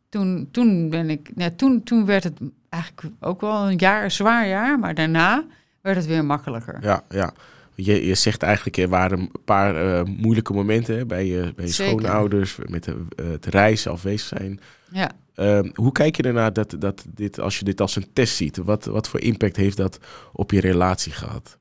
toen, 0.08 0.48
toen 0.50 0.90
ben 0.90 1.10
ik, 1.10 1.30
ja, 1.36 1.50
toen, 1.56 1.82
toen 1.82 2.04
werd 2.04 2.24
het 2.24 2.38
eigenlijk 2.68 3.14
ook 3.20 3.40
wel 3.40 3.70
een 3.70 3.76
jaar, 3.76 4.04
een 4.04 4.10
zwaar 4.10 4.48
jaar, 4.48 4.78
maar 4.78 4.94
daarna 4.94 5.44
werd 5.82 5.96
het 5.96 6.06
weer 6.06 6.24
makkelijker. 6.24 6.78
Ja, 6.80 7.04
ja. 7.08 7.32
Je, 7.74 8.06
je 8.06 8.14
zegt 8.14 8.42
eigenlijk, 8.42 8.76
er 8.76 8.88
waren 8.88 9.18
een 9.18 9.30
paar 9.44 9.76
eh, 9.76 10.04
moeilijke 10.04 10.52
momenten 10.52 10.96
hè, 10.96 11.06
bij 11.06 11.26
je, 11.26 11.52
bij 11.56 11.64
je 11.66 11.72
Zeker. 11.72 12.00
schoonouders, 12.00 12.56
met 12.66 12.84
de, 12.84 13.04
eh, 13.16 13.30
het 13.30 13.46
reizen, 13.46 13.90
afwezig 13.90 14.28
zijn. 14.38 14.60
Ja. 14.90 15.10
Ehm, 15.34 15.70
hoe 15.74 15.92
kijk 15.92 16.16
je 16.16 16.22
ernaar 16.22 16.52
dat, 16.52 16.74
dat 16.78 17.04
dit, 17.08 17.40
als 17.40 17.58
je 17.58 17.64
dit 17.64 17.80
als 17.80 17.96
een 17.96 18.12
test 18.12 18.36
ziet? 18.36 18.56
Wat, 18.56 18.84
wat 18.84 19.08
voor 19.08 19.20
impact 19.20 19.56
heeft 19.56 19.76
dat 19.76 19.98
op 20.32 20.50
je 20.50 20.60
relatie 20.60 21.12
gehad? 21.12 21.58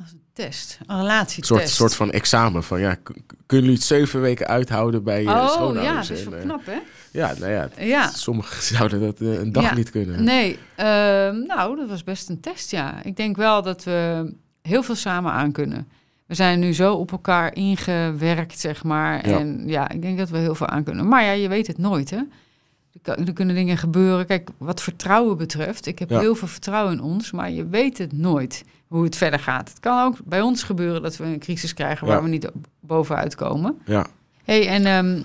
Als 0.00 0.12
een 0.12 0.22
test, 0.32 0.78
een 0.86 0.94
Een 0.94 1.00
relatietest. 1.00 1.46
soort, 1.46 1.68
soort 1.68 1.94
van 1.94 2.10
examen 2.10 2.62
van, 2.62 2.80
ja, 2.80 2.94
kunnen 3.46 3.66
jullie 3.66 3.72
het 3.72 3.82
zeven 3.82 4.20
weken 4.20 4.46
uithouden 4.46 5.04
bij 5.04 5.22
je 5.22 5.28
Oh 5.28 5.34
ja, 5.34 5.48
schoonouders? 5.48 6.08
dat 6.08 6.18
is 6.18 6.24
wel 6.24 6.34
eh, 6.38 6.44
knap 6.44 6.66
hè? 6.66 6.78
Ja, 7.12 7.34
nou 7.38 7.52
ja, 7.52 7.68
Ja. 7.78 8.08
sommigen 8.10 8.62
zouden 8.76 9.00
dat 9.00 9.20
eh, 9.20 9.40
een 9.40 9.52
dag 9.52 9.62
Ja. 9.62 9.74
niet 9.74 9.90
kunnen. 9.90 10.24
Nee, 10.24 10.58
ehm, 10.76 11.36
nou, 11.46 11.76
dat 11.76 11.88
was 11.88 12.04
best 12.04 12.28
een 12.28 12.40
test, 12.40 12.70
ja. 12.70 13.02
Ik 13.02 13.16
denk 13.16 13.36
wel 13.36 13.62
dat 13.62 13.84
we 13.84 14.32
heel 14.62 14.82
veel 14.82 14.94
samen 14.94 15.32
aan 15.32 15.52
kunnen. 15.52 15.88
We 16.26 16.34
zijn 16.34 16.58
nu 16.58 16.72
zo 16.74 16.94
op 16.94 17.12
elkaar 17.12 17.54
ingewerkt, 17.54 18.58
zeg 18.60 18.84
maar. 18.84 19.28
Ja. 19.28 19.38
En 19.38 19.62
ja, 19.66 19.88
ik 19.90 20.02
denk 20.02 20.18
dat 20.18 20.28
we 20.28 20.38
heel 20.38 20.54
veel 20.54 20.66
aan 20.68 20.84
kunnen. 20.84 21.08
Maar 21.08 21.24
ja, 21.24 21.30
je 21.32 21.48
weet 21.48 21.66
het 21.66 21.78
nooit, 21.78 22.10
hè. 22.10 22.18
Er, 23.02 23.32
kunnen 23.32 23.54
dingen 23.54 23.76
gebeuren. 23.76 24.26
Kijk, 24.26 24.48
wat 24.58 24.82
vertrouwen 24.82 25.36
betreft, 25.36 25.86
ik 25.86 25.98
heb 25.98 26.10
Ja. 26.10 26.18
heel 26.20 26.34
veel 26.34 26.48
vertrouwen 26.48 26.92
in 26.92 27.00
ons, 27.00 27.30
maar 27.30 27.50
je 27.50 27.66
weet 27.66 27.98
het 27.98 28.12
nooit 28.12 28.64
hoe 28.88 29.04
het 29.04 29.16
verder 29.16 29.40
gaat. 29.40 29.68
Het 29.68 29.80
kan 29.80 30.04
ook 30.04 30.16
bij 30.24 30.40
ons 30.40 30.62
gebeuren 30.62 31.02
dat 31.02 31.16
we 31.16 31.24
een 31.24 31.38
crisis 31.38 31.74
krijgen 31.74 32.06
waar 32.06 32.22
we 32.22 32.28
niet 32.28 32.50
bovenuit 32.80 33.34
komen. 33.34 33.78
Ja, 33.84 34.06
hey, 34.44 34.68
en 34.68 34.84
ehm, 34.86 35.22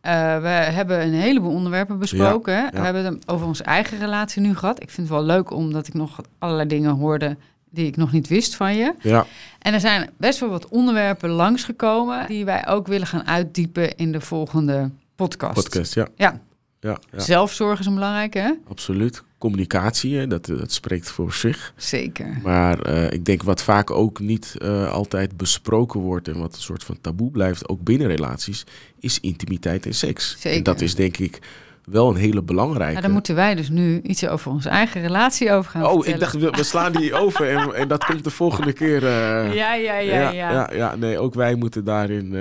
eh, 0.00 0.12
we 0.40 0.48
hebben 0.48 1.02
een 1.02 1.12
heleboel 1.14 1.52
onderwerpen 1.52 1.98
besproken. 1.98 2.54
ja. 2.54 2.70
We 2.70 2.78
hebben 2.78 3.04
het 3.04 3.28
over 3.28 3.46
onze 3.46 3.64
eigen 3.64 3.98
relatie 3.98 4.42
nu 4.42 4.54
gehad. 4.56 4.82
Ik 4.82 4.90
vind 4.90 5.08
het 5.08 5.16
wel 5.16 5.26
leuk 5.26 5.50
omdat 5.50 5.86
ik 5.86 5.94
nog 5.94 6.20
allerlei 6.38 6.68
dingen 6.68 6.90
hoorde 6.90 7.36
die 7.70 7.86
ik 7.86 7.96
nog 7.96 8.12
niet 8.12 8.28
wist 8.28 8.54
van 8.54 8.76
je. 8.76 8.94
ja, 9.00 9.26
En 9.58 9.74
er 9.74 9.80
zijn 9.80 10.10
best 10.16 10.40
wel 10.40 10.48
wat 10.48 10.68
onderwerpen 10.68 11.30
langsgekomen 11.30 12.26
die 12.26 12.44
wij 12.44 12.68
ook 12.68 12.86
willen 12.86 13.06
gaan 13.06 13.26
uitdiepen 13.26 13.96
in 13.96 14.12
de 14.12 14.20
volgende 14.20 14.90
podcast. 15.16 15.54
podcast, 15.54 15.94
ja. 15.94 16.08
Ja. 16.16 16.40
Ja, 16.80 16.98
ja, 17.12 17.18
Zelfzorg 17.18 17.78
is 17.80 17.86
een 17.86 17.94
belangrijke, 17.94 18.38
hè? 18.38 18.52
absoluut. 18.68 19.22
Communicatie, 19.40 20.26
dat, 20.26 20.46
dat 20.46 20.72
spreekt 20.72 21.10
voor 21.10 21.32
zich. 21.32 21.72
Zeker. 21.76 22.38
Maar 22.42 22.80
eh, 22.82 23.12
ik 23.12 23.24
denk 23.24 23.42
wat 23.42 23.62
vaak 23.62 23.90
ook 23.90 24.18
niet 24.20 24.54
eh, 24.58 24.92
altijd 24.92 25.36
besproken 25.36 26.00
wordt 26.00 26.28
en 26.28 26.38
wat 26.38 26.54
een 26.54 26.60
soort 26.62 26.84
van 26.84 26.98
taboe 27.00 27.30
blijft, 27.30 27.68
ook 27.68 27.82
binnen 27.82 28.06
relaties, 28.06 28.64
is 28.98 29.20
intimiteit 29.20 29.86
en 29.86 29.94
seks. 29.94 30.36
Zeker. 30.38 30.58
En 30.58 30.64
dat 30.64 30.80
is 30.80 30.94
denk 30.94 31.16
ik 31.16 31.38
wel 31.84 32.08
een 32.10 32.16
hele 32.16 32.42
belangrijke. 32.42 32.94
Ja, 32.94 33.00
dan 33.00 33.10
moeten 33.10 33.34
wij 33.34 33.54
dus 33.54 33.68
nu 33.68 34.00
iets 34.00 34.26
over 34.26 34.50
onze 34.50 34.68
eigen 34.68 35.00
relatie 35.00 35.52
over 35.52 35.70
gaan 35.70 35.84
oh, 35.84 35.92
vertellen. 35.92 36.14
ik 36.14 36.20
dacht, 36.20 36.34
we, 36.34 36.50
we 36.50 36.62
slaan 36.62 36.92
die 36.92 37.14
over 37.14 37.48
en, 37.48 37.74
en 37.74 37.88
dat 37.88 38.04
komt 38.04 38.24
de 38.24 38.30
volgende 38.30 38.72
keer. 38.72 39.06
eh, 39.06 39.54
Ja, 39.62 39.74
ja, 39.74 39.98
ja, 39.98 39.98
ja, 39.98 40.30
ja, 40.30 40.70
ja, 40.72 40.96
nee, 40.96 41.18
ook 41.18 41.34
wij 41.34 41.54
moeten 41.54 41.84
daarin. 41.84 42.34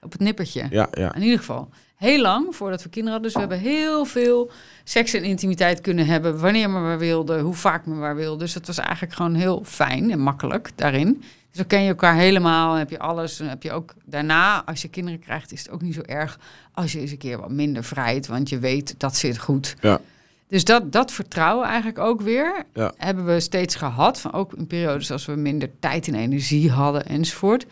Op 0.00 0.12
het 0.12 0.20
nippertje. 0.20 0.66
ja, 0.70 0.88
ja, 0.92 1.14
In 1.14 1.22
ieder 1.22 1.38
geval. 1.38 1.68
Heel 2.02 2.20
lang 2.20 2.56
voordat 2.56 2.82
we 2.82 2.88
kinderen 2.88 3.12
hadden. 3.20 3.32
Dus 3.32 3.42
we 3.42 3.48
hebben 3.48 3.72
heel 3.72 4.04
veel 4.04 4.50
seks 4.84 5.14
en 5.14 5.22
intimiteit 5.22 5.80
kunnen 5.80 6.06
hebben. 6.06 6.40
Wanneer 6.40 6.72
we 6.72 6.78
maar 6.78 6.98
wilden, 6.98 7.40
hoe 7.40 7.54
vaak 7.54 7.84
we 7.84 7.90
maar 7.90 8.16
wilden. 8.16 8.38
Dus 8.38 8.52
dat 8.52 8.66
was 8.66 8.78
eigenlijk 8.78 9.12
gewoon 9.14 9.34
heel 9.34 9.62
fijn 9.66 10.10
en 10.10 10.18
makkelijk 10.20 10.70
daarin. 10.74 11.06
Dus 11.48 11.56
dan 11.56 11.66
ken 11.66 11.82
je 11.82 11.88
elkaar 11.88 12.14
helemaal, 12.14 12.74
heb 12.74 12.90
je 12.90 12.98
alles. 12.98 13.36
Dan 13.36 13.46
heb 13.48 13.62
je 13.62 13.72
ook 13.72 13.94
daarna, 14.04 14.64
als 14.64 14.82
je 14.82 14.88
kinderen 14.88 15.20
krijgt, 15.20 15.52
is 15.52 15.62
het 15.62 15.70
ook 15.70 15.82
niet 15.82 15.94
zo 15.94 16.00
erg 16.00 16.38
als 16.72 16.92
je 16.92 17.00
eens 17.00 17.10
een 17.10 17.18
keer 17.18 17.40
wat 17.40 17.50
minder 17.50 17.84
vrijheid. 17.84 18.26
Want 18.26 18.48
je 18.48 18.58
weet, 18.58 18.94
dat 18.98 19.16
zit 19.16 19.38
goed. 19.38 19.74
Ja. 19.80 20.00
Dus 20.48 20.64
dat, 20.64 20.92
dat 20.92 21.12
vertrouwen 21.12 21.66
eigenlijk 21.66 21.98
ook 21.98 22.20
weer 22.20 22.64
Ja. 22.74 22.92
hebben 22.96 23.26
we 23.26 23.40
steeds 23.40 23.74
gehad. 23.74 24.20
Van 24.20 24.32
ook 24.32 24.52
in 24.52 24.66
periodes 24.66 25.10
als 25.10 25.26
we 25.26 25.34
minder 25.34 25.70
tijd 25.80 26.08
en 26.08 26.14
energie 26.14 26.70
hadden 26.70 27.06
enzovoort. 27.06 27.66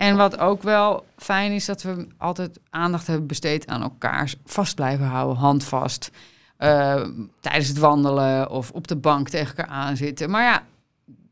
En 0.00 0.16
wat 0.16 0.38
ook 0.38 0.62
wel 0.62 1.04
fijn 1.16 1.52
is, 1.52 1.64
dat 1.64 1.82
we 1.82 2.06
altijd 2.18 2.58
aandacht 2.70 3.06
hebben 3.06 3.26
besteed 3.26 3.66
aan 3.66 3.82
elkaar 3.82 4.32
vast 4.44 4.74
blijven 4.74 5.06
houden, 5.06 5.36
handvast. 5.36 6.10
eh, 6.56 7.02
tijdens 7.40 7.68
het 7.68 7.78
wandelen 7.78 8.50
of 8.50 8.70
op 8.70 8.88
de 8.88 8.96
bank 8.96 9.28
tegen 9.28 9.56
elkaar 9.56 9.74
aanzitten. 9.74 10.30
Maar 10.30 10.42
ja, 10.42 10.62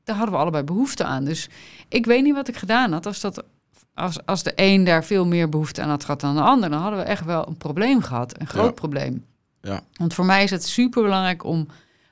daar 0.05 0.17
hadden 0.17 0.35
we 0.35 0.41
allebei 0.41 0.65
behoefte 0.65 1.05
aan. 1.05 1.25
Dus 1.25 1.49
ik 1.89 2.07
weet 2.07 2.23
niet 2.23 2.35
wat 2.35 2.49
ik 2.49 2.57
gedaan 2.57 2.93
had. 2.93 3.07
Als, 3.07 3.21
dat, 3.21 3.43
als, 3.95 4.27
als 4.27 4.43
de 4.43 4.53
een 4.57 4.85
daar 4.85 5.05
veel 5.05 5.27
meer 5.27 5.49
behoefte 5.49 5.83
aan 5.83 5.89
had 5.89 6.05
gehad 6.05 6.21
dan 6.21 6.35
de 6.35 6.41
ander, 6.41 6.71
dan 6.71 6.81
hadden 6.81 6.99
we 6.99 7.05
echt 7.05 7.25
wel 7.25 7.47
een 7.49 7.57
probleem 7.57 8.01
gehad. 8.03 8.41
Een 8.41 8.47
groot 8.47 8.65
Ja. 8.65 8.71
probleem. 8.73 9.25
Ja. 9.61 9.81
Want 9.97 10.15
voor 10.15 10.25
mij 10.25 10.43
is 10.43 10.51
het 10.51 10.65
super 10.67 11.03
belangrijk 11.03 11.45
om 11.45 11.67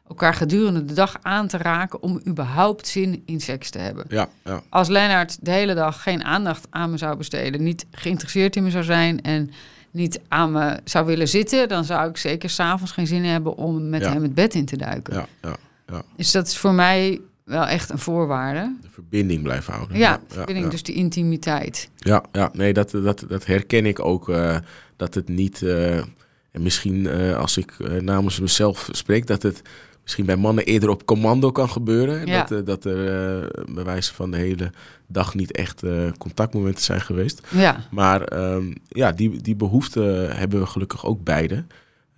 elkaar 0.08 0.34
gedurende 0.34 0.84
de 0.84 0.94
dag 0.94 1.16
aan 1.22 1.48
te 1.48 1.56
raken 1.56 2.02
om 2.02 2.20
überhaupt 2.26 2.86
zin 2.88 3.22
in 3.26 3.40
seks 3.40 3.70
te 3.70 3.78
hebben. 3.78 4.04
ja, 4.08 4.28
ja, 4.44 4.62
Als 4.68 4.88
Lennart 4.88 5.38
de 5.40 5.50
hele 5.50 5.74
dag 5.74 6.02
geen 6.02 6.24
aandacht 6.24 6.66
aan 6.70 6.90
me 6.90 6.96
zou 6.96 7.16
besteden, 7.16 7.62
niet 7.62 7.86
geïnteresseerd 7.90 8.56
in 8.56 8.62
me 8.62 8.70
zou 8.70 8.84
zijn 8.84 9.22
en 9.22 9.50
niet 9.90 10.20
aan 10.28 10.52
me 10.52 10.78
zou 10.84 11.06
willen 11.06 11.28
zitten, 11.28 11.68
dan 11.68 11.84
zou 11.84 12.08
ik 12.08 12.16
zeker 12.16 12.50
s'avonds 12.50 12.92
geen 12.92 13.06
zin 13.06 13.24
hebben 13.24 13.56
om 13.56 13.88
met 13.88 14.00
Ja. 14.02 14.12
hem 14.12 14.22
het 14.22 14.34
bed 14.34 14.54
in 14.54 14.64
te 14.64 14.76
duiken. 14.76 15.14
ja, 15.42 15.56
ja. 15.86 16.02
Dus 16.16 16.30
dat 16.32 16.46
is 16.46 16.56
voor 16.58 16.72
mij 16.74 17.20
wel 17.44 17.66
echt 17.66 17.90
een 17.90 17.98
voorwaarde. 17.98 18.74
De 18.82 18.88
verbinding 18.90 19.42
blijven 19.42 19.72
houden. 19.74 19.98
Ja, 19.98 20.20
verbinding, 20.28 20.68
dus 20.70 20.82
die 20.82 20.94
intimiteit. 20.94 21.90
Ja, 21.96 22.22
ja 22.32 22.50
nee, 22.52 22.72
dat, 22.72 22.90
dat, 22.90 23.24
dat 23.28 23.46
herken 23.46 23.86
ik 23.86 24.00
ook. 24.04 24.28
eh, 24.28 24.56
dat 24.96 25.14
het 25.14 25.28
niet. 25.28 25.62
eh, 25.62 25.96
en 25.96 26.62
misschien 26.62 27.06
eh, 27.06 27.36
als 27.36 27.56
ik 27.56 27.72
namens 28.00 28.40
mezelf 28.40 28.88
spreek, 28.92 29.26
dat 29.26 29.42
het 29.42 29.62
misschien 30.06 30.26
bij 30.26 30.36
mannen 30.36 30.64
eerder 30.64 30.88
op 30.88 31.04
commando 31.04 31.52
kan 31.52 31.70
gebeuren. 31.70 32.26
Ja. 32.26 32.38
Dat, 32.40 32.50
eh, 32.58 32.66
dat 32.66 32.84
er 32.84 32.98
eh, 33.06 33.64
bij 33.74 33.84
wijze 33.84 34.14
van 34.14 34.30
de 34.30 34.36
hele 34.36 34.70
dag 35.06 35.34
niet 35.34 35.52
echt 35.52 35.82
eh, 35.82 36.12
contactmomenten 36.18 36.84
zijn 36.84 37.00
geweest. 37.00 37.46
Ja, 37.50 37.84
Maar 37.90 38.22
ehm, 38.22 38.72
ja, 38.88 39.12
die, 39.12 39.42
die 39.42 39.56
behoefte 39.56 40.00
hebben 40.32 40.60
we 40.60 40.66
gelukkig 40.66 41.06
ook 41.06 41.24
beide. 41.24 41.64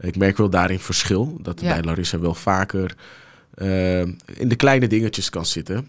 Ik 0.01 0.17
merk 0.17 0.37
wel 0.37 0.51
daarin 0.51 0.79
verschil. 0.79 1.39
Dat 1.43 1.61
Ja. 1.61 1.73
bij 1.73 1.83
Larissa 1.83 2.19
wel 2.19 2.35
vaker 2.35 2.95
in 4.35 4.49
de 4.49 4.57
kleine 4.57 4.87
dingetjes 4.87 5.31
kan 5.31 5.47
zitten. 5.47 5.89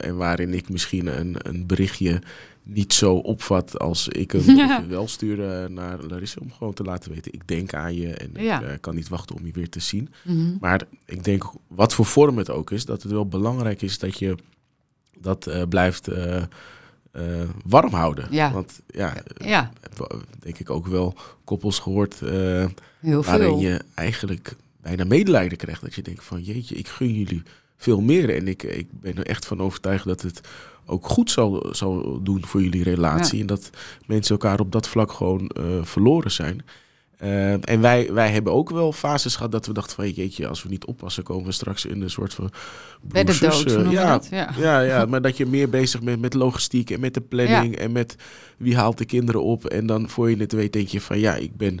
En 0.00 0.16
waarin 0.16 0.54
ik 0.54 0.68
misschien 0.68 1.18
een, 1.18 1.36
een 1.38 1.66
berichtje 1.66 2.20
niet 2.62 2.92
zo 2.92 3.14
opvat 3.14 3.78
als 3.78 4.08
ik 4.08 4.28
berichtje 4.28 4.86
wel 4.96 5.08
stuur 5.08 5.70
naar 5.70 6.02
Larissa. 6.02 6.40
Om 6.40 6.52
gewoon 6.52 6.72
te 6.72 6.82
laten 6.82 7.12
weten, 7.12 7.32
ik 7.32 7.48
denk 7.48 7.74
aan 7.74 7.94
je 7.94 8.14
en 8.14 8.30
Ja. 8.42 8.60
ik 8.60 8.66
eh, 8.68 8.74
kan 8.80 8.94
niet 8.94 9.08
wachten 9.08 9.36
om 9.36 9.46
je 9.46 9.52
weer 9.52 9.68
te 9.68 9.80
zien. 9.80 10.08
Mhm. 10.24 10.56
Maar 10.60 10.82
ik 11.04 11.24
denk, 11.24 11.52
wat 11.66 11.94
voor 11.94 12.06
vorm 12.06 12.38
het 12.38 12.50
ook 12.50 12.70
is, 12.70 12.84
dat 12.84 13.02
het 13.02 13.12
wel 13.12 13.26
belangrijk 13.26 13.82
is 13.82 13.98
dat 13.98 14.18
je 14.18 14.36
dat 15.18 15.46
eh, 15.46 15.62
blijft 15.68 16.08
eh, 16.08 16.42
warm 17.64 17.92
houden. 17.92 18.26
Ja. 18.30 18.52
Want 18.52 18.80
ja, 18.86 19.14
ja 19.44 19.72
denk 20.38 20.58
ik 20.58 20.70
ook 20.70 20.86
wel 20.86 21.14
koppels 21.44 21.78
gehoord 21.78 22.22
eh, 22.22 22.66
heel 23.00 23.22
waarin 23.24 23.48
veel. 23.48 23.58
je 23.58 23.80
eigenlijk 23.94 24.56
bijna 24.80 25.04
medelijden 25.04 25.58
krijgt. 25.58 25.80
Dat 25.80 25.94
je 25.94 26.02
denkt 26.02 26.24
van 26.24 26.42
jeetje, 26.42 26.74
ik 26.74 26.88
gun 26.88 27.12
jullie 27.14 27.42
veel 27.80 28.00
meer. 28.00 28.36
En 28.36 28.48
ik, 28.48 28.62
ik 28.62 28.86
ben 28.90 29.16
er 29.16 29.26
echt 29.26 29.46
van 29.46 29.60
overtuigd 29.60 30.04
dat 30.04 30.22
het 30.22 30.40
ook 30.86 31.06
goed 31.06 31.30
zal, 31.30 31.66
zal 31.70 32.22
doen 32.22 32.46
voor 32.46 32.62
jullie 32.62 32.82
relatie. 32.82 33.40
En 33.40 33.46
dat 33.46 33.70
mensen 34.06 34.32
elkaar 34.32 34.60
op 34.60 34.72
dat 34.72 34.88
vlak 34.88 35.12
gewoon 35.12 35.48
eh, 35.48 35.64
verloren 35.82 36.30
zijn. 36.30 36.62
Eh, 37.16 37.68
en 37.68 37.80
wij, 37.80 38.12
wij 38.12 38.30
hebben 38.30 38.52
ook 38.52 38.70
wel 38.70 38.92
fases 38.92 39.36
gehad 39.36 39.52
dat 39.52 39.66
we 39.66 39.72
dachten 39.72 39.94
van 39.94 40.10
jeetje, 40.10 40.48
als 40.48 40.62
we 40.62 40.68
niet 40.68 40.84
oppassen 40.84 41.22
komen 41.22 41.44
we 41.44 41.52
straks 41.52 41.84
in 41.84 42.02
een 42.02 42.10
soort 42.10 42.34
van 42.34 42.50
broers, 43.00 43.38
dood, 43.38 43.66
eh? 43.66 43.90
Ja. 43.90 44.20
ja, 44.56 44.80
ja, 44.80 45.04
maar 45.06 45.22
dat 45.22 45.36
je 45.36 45.46
meer 45.46 45.68
bezig 45.68 46.02
bent 46.02 46.20
met 46.20 46.34
logistiek 46.34 46.90
en 46.90 47.00
met 47.00 47.14
de 47.14 47.20
planning 47.20 47.76
en 47.76 47.92
met 47.92 48.16
wie 48.56 48.76
haalt 48.76 48.98
de 48.98 49.04
kinderen 49.04 49.42
op. 49.42 49.64
En 49.64 49.86
dan 49.86 50.08
voor 50.08 50.30
je 50.30 50.36
het 50.36 50.52
weet 50.52 50.72
denk 50.72 50.88
je 50.88 51.00
van 51.00 51.18
ja, 51.18 51.34
ik 51.34 51.56
ben... 51.56 51.80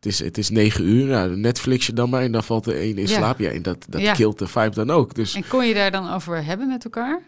Het 0.00 0.12
is, 0.12 0.18
het 0.18 0.38
is 0.38 0.50
negen 0.50 0.84
uur, 0.88 1.06
ja, 1.08 1.26
Netflix 1.26 1.86
je 1.86 1.92
dan 1.92 2.10
maar 2.10 2.22
en 2.22 2.32
dan 2.32 2.42
valt 2.44 2.66
er 2.66 2.74
één 2.76 2.98
in 2.98 3.06
Ja. 3.06 3.16
slaap. 3.16 3.38
Ja, 3.38 3.50
en 3.50 3.62
dat, 3.62 3.86
dat 3.88 4.00
Ja. 4.00 4.12
killt 4.12 4.38
de 4.38 4.46
vibe 4.46 4.74
dan 4.74 4.90
ook. 4.90 5.14
Dus 5.14 5.34
En 5.34 5.48
kon 5.48 5.66
je 5.66 5.74
daar 5.74 5.90
dan 5.90 6.12
over 6.12 6.44
hebben 6.44 6.68
met 6.68 6.84
elkaar? 6.84 7.20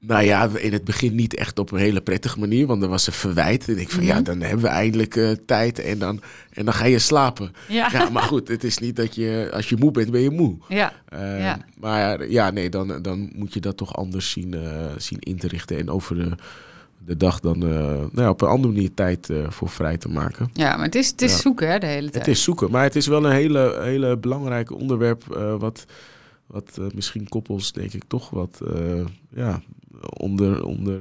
nou 0.00 0.22
ja, 0.24 0.48
in 0.56 0.72
het 0.72 0.84
begin 0.84 1.14
niet 1.14 1.34
echt 1.34 1.58
op 1.58 1.72
een 1.72 1.78
hele 1.78 2.00
prettige 2.00 2.38
manier, 2.38 2.66
want 2.66 2.82
er 2.82 2.88
was 2.88 3.06
een 3.06 3.12
verwijt. 3.12 3.68
En 3.68 3.78
ik 3.78 3.90
van 3.90 4.04
ja, 4.04 4.14
Mhm. 4.14 4.22
dan 4.24 4.40
hebben 4.40 4.62
we 4.64 4.68
eindelijk 4.70 5.16
eh, 5.16 5.30
tijd 5.46 5.78
en 5.78 5.98
dan, 5.98 6.20
en 6.52 6.64
dan 6.64 6.74
ga 6.74 6.84
je 6.84 6.98
slapen. 6.98 7.52
Ja. 7.68 7.88
Ja, 7.92 8.08
maar 8.10 8.22
goed, 8.22 8.48
het 8.48 8.64
is 8.64 8.78
niet 8.78 8.96
dat 8.96 9.14
je, 9.14 9.50
als 9.52 9.68
je 9.68 9.76
moe 9.76 9.90
bent, 9.90 10.10
ben 10.10 10.20
je 10.20 10.30
moe. 10.30 10.56
Ja. 10.68 10.92
Eh, 11.08 11.38
Ja. 11.40 11.58
Maar 11.80 12.30
ja, 12.30 12.50
nee, 12.50 12.68
dan, 12.70 13.02
dan 13.02 13.30
moet 13.34 13.54
je 13.54 13.60
dat 13.60 13.76
toch 13.76 13.96
anders 13.96 14.30
zien, 14.30 14.54
eh, 14.54 14.86
zien 14.98 15.18
in 15.18 15.36
te 15.38 15.48
richten. 15.48 15.78
En 15.78 15.90
over 15.90 16.14
de, 16.16 16.30
de 17.06 17.16
dag 17.16 17.40
dan 17.40 17.62
eh, 17.62 17.68
nou 17.88 18.10
ja, 18.14 18.28
op 18.30 18.40
een 18.40 18.48
andere 18.48 18.72
manier 18.72 18.94
tijd 18.94 19.30
eh, 19.30 19.50
voor 19.50 19.68
vrij 19.68 19.96
te 19.96 20.08
maken. 20.08 20.50
Ja, 20.52 20.76
maar 20.76 20.84
het 20.84 20.94
is, 20.94 21.08
het 21.10 21.22
is 21.22 21.32
Ja. 21.32 21.38
zoeken 21.38 21.68
hè, 21.70 21.78
de 21.78 21.86
hele 21.86 22.10
tijd. 22.10 22.26
Het 22.26 22.34
is 22.36 22.42
zoeken, 22.42 22.70
maar 22.70 22.82
het 22.82 22.96
is 22.96 23.06
wel 23.06 23.24
een 23.24 23.32
hele, 23.32 23.78
hele 23.82 24.16
belangrijk 24.18 24.70
onderwerp. 24.70 25.34
eh, 25.36 25.56
wat 25.56 25.84
wat 26.46 26.78
misschien 26.94 27.28
koppels, 27.28 27.72
denk 27.72 27.92
ik, 27.92 28.02
toch 28.06 28.30
wat 28.30 28.60
ja, 29.28 29.60
onder, 30.18 30.64
onder 30.64 31.00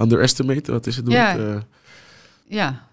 underestimate. 0.00 0.72
Wat 0.72 0.86
is 0.86 0.96
het? 0.96 1.10
Ja. 1.10 1.36
woord? 1.36 1.48
Eh, 1.48 1.60
Ja. 2.46 2.86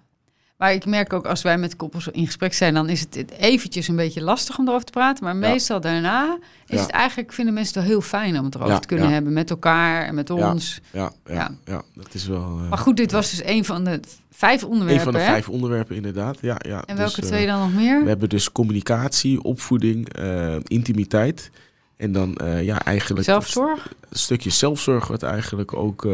Maar 0.62 0.74
ik 0.74 0.86
merk 0.86 1.13
ook 1.13 1.26
als 1.26 1.41
wij 1.41 1.58
met 1.58 1.76
koppels 1.76 2.08
in 2.08 2.26
gesprek 2.26 2.54
zijn, 2.54 2.74
dan 2.74 2.89
is 2.89 3.00
het 3.00 3.32
eventjes 3.32 3.88
een 3.88 3.95
beetje 3.95 4.21
lastig 4.21 4.58
om 4.58 4.67
erover 4.67 4.86
te 4.86 4.91
praten. 4.91 5.24
Maar 5.24 5.36
meestal 5.36 5.82
daarna 5.82 6.38
is 6.67 6.80
het 6.80 6.89
eigenlijk, 6.89 7.34
vinden 7.34 7.54
mensen 7.54 7.74
het 7.74 7.84
wel 7.84 7.91
heel 7.91 8.02
fijn 8.02 8.39
om 8.39 8.45
het 8.45 8.56
erover 8.56 8.80
te 8.80 8.88
kunnen 8.88 9.10
hebben 9.10 9.34
met 9.34 9.50
elkaar 9.50 10.06
en 10.06 10.15
met 10.15 10.30
ons. 10.30 10.80
Ja, 10.91 11.12
ja, 11.26 11.52
Ja. 11.65 11.82
dat 11.95 12.13
is 12.13 12.28
wel 12.28 12.60
eh, 12.63 12.69
Maar 12.69 12.78
goed, 12.78 12.97
dit 12.97 13.12
was 13.12 13.30
dus 13.30 13.43
een 13.43 13.65
van 13.65 13.84
de 13.84 14.00
vijf 14.32 14.63
onderwerpen. 14.63 14.95
een 14.95 15.04
van 15.04 15.13
de 15.13 15.19
hè? 15.19 15.26
vijf 15.26 15.50
onderwerpen 15.50 15.95
inderdaad. 15.95 16.38
Ja, 16.41 16.58
ja. 16.67 16.84
En 16.86 16.95
Dus, 16.95 17.06
welke 17.06 17.21
eh, 17.21 17.28
twee 17.28 17.45
dan 17.45 17.60
nog 17.60 17.74
meer? 17.74 18.02
We 18.04 18.10
hebben 18.10 18.30
dus 18.30 18.52
communicatie, 18.52 19.43
opvoeding, 19.43 20.13
eh, 20.13 20.56
intimiteit. 20.63 21.52
En 21.97 22.12
dan 22.12 22.38
ja, 22.62 22.84
eigenlijk 22.84 23.26
Zelfzorg? 23.26 23.93
een 24.10 24.17
stukje 24.19 24.50
zelfzorg, 24.50 25.08
wat 25.08 25.24
eigenlijk 25.24 25.74
ook. 25.74 26.08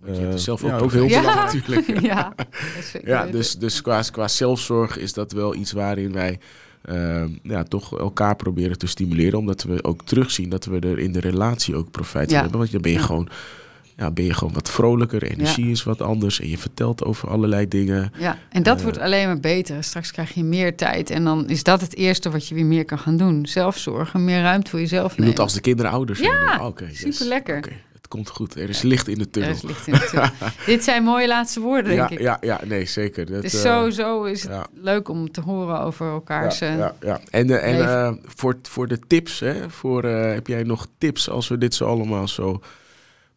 Eh 0.00 0.04
Want 0.06 0.16
je 0.16 0.22
hebt 0.22 0.34
er 0.34 0.40
zelf 0.40 0.62
ja, 0.62 0.78
ook 0.78 0.92
heel 0.92 1.04
Ja. 1.08 1.20
belangrijk 1.20 1.52
natuurlijk. 1.52 2.00
ja, 2.12 2.32
dat 2.36 2.46
is 2.78 2.90
zeker 2.90 3.08
Ja, 3.08 3.26
dus, 3.26 3.54
dus 3.54 3.82
qua, 3.82 4.00
qua 4.12 4.28
zelfzorg 4.28 4.98
is 4.98 5.12
dat 5.12 5.32
wel 5.32 5.54
iets 5.54 5.72
waarin 5.72 6.12
wij 6.12 6.38
eh, 6.82 7.24
ja, 7.42 7.62
toch 7.62 7.98
elkaar 7.98 8.36
proberen 8.36 8.78
te 8.78 8.86
stimuleren. 8.86 9.38
Omdat 9.38 9.62
we 9.62 9.84
ook 9.84 10.02
terugzien 10.04 10.48
dat 10.48 10.64
we 10.64 10.78
er 10.78 10.98
in 10.98 11.12
de 11.12 11.20
relatie 11.20 11.74
ook 11.76 11.90
profijt 11.90 12.24
van 12.26 12.34
Ja. 12.36 12.40
hebben. 12.40 12.58
Want 12.58 12.72
dan 12.72 12.80
ben 12.80 12.90
je, 12.92 12.98
Ja. 12.98 13.04
gewoon, 13.04 13.28
ja, 13.96 14.10
ben 14.10 14.24
je 14.24 14.34
gewoon 14.34 14.54
wat 14.54 14.70
vrolijker, 14.70 15.22
energie 15.22 15.70
is 15.70 15.82
wat 15.82 16.00
anders. 16.02 16.40
En 16.40 16.48
je 16.48 16.58
vertelt 16.58 17.04
over 17.04 17.28
allerlei 17.28 17.68
dingen. 17.68 18.12
Ja, 18.18 18.38
en 18.50 18.62
dat 18.62 18.76
Eh, 18.76 18.82
wordt 18.82 18.98
alleen 18.98 19.26
maar 19.26 19.40
beter. 19.40 19.84
Straks 19.84 20.12
krijg 20.12 20.34
je 20.34 20.44
meer 20.44 20.76
tijd 20.76 21.10
en 21.10 21.24
dan 21.24 21.48
is 21.48 21.62
dat 21.62 21.80
het 21.80 21.96
eerste 21.96 22.30
wat 22.30 22.48
je 22.48 22.54
weer 22.54 22.66
meer 22.66 22.84
kan 22.84 22.98
gaan 22.98 23.16
doen. 23.16 23.46
Zelfzorgen, 23.46 24.24
meer 24.24 24.40
ruimte 24.42 24.70
voor 24.70 24.80
jezelf 24.80 25.02
Je 25.02 25.08
bedoelt 25.08 25.26
nemen. 25.28 25.42
als 25.42 25.54
de 25.54 25.60
kinderen 25.60 25.90
ouder 25.90 26.16
zijn. 26.16 26.28
Ja, 26.32 26.66
oké, 26.66 26.84
yes. 26.84 26.98
superlekker. 27.16 27.56
Oké, 27.56 27.72
het 28.08 28.16
komt 28.16 28.28
goed. 28.28 28.54
Er 28.56 28.68
is 28.68 28.82
licht 28.82 29.08
in 29.08 29.18
de 29.18 29.24
Er 29.24 29.30
tunnel. 29.30 29.50
is 29.50 29.62
licht 29.62 29.86
in 29.86 29.92
de 29.92 30.06
tunnel. 30.10 30.28
Dit 30.66 30.84
zijn 30.84 31.02
mooie 31.02 31.26
laatste 31.28 31.60
woorden, 31.60 31.96
denk 31.96 32.08
ja, 32.08 32.14
ik. 32.16 32.20
ja, 32.20 32.36
ja, 32.40 32.60
nee, 32.66 32.86
zeker. 32.86 33.26
Dat, 33.26 33.42
dus 33.42 33.54
eh, 33.54 33.60
sowieso 33.60 34.24
is 34.24 34.42
het 34.42 34.66
leuk 34.74 35.08
om 35.08 35.30
te 35.30 35.40
horen 35.40 35.80
over 35.80 36.10
elkaars... 36.12 36.58
ja, 36.58 36.66
eh, 36.68 36.76
ja, 36.78 36.94
ja. 37.00 37.20
En, 37.30 37.50
eh, 37.60 38.06
en 38.06 38.20
voor, 38.24 38.56
voor 38.62 38.88
de 38.88 38.98
tips, 39.06 39.40
hè, 39.40 39.70
voor, 39.70 40.04
heb 40.04 40.46
jij 40.46 40.62
nog 40.62 40.86
tips 40.98 41.28
als 41.30 41.48
we 41.48 41.58
dit 41.58 41.74
zo 41.74 41.84
allemaal 41.86 42.28
zo 42.28 42.60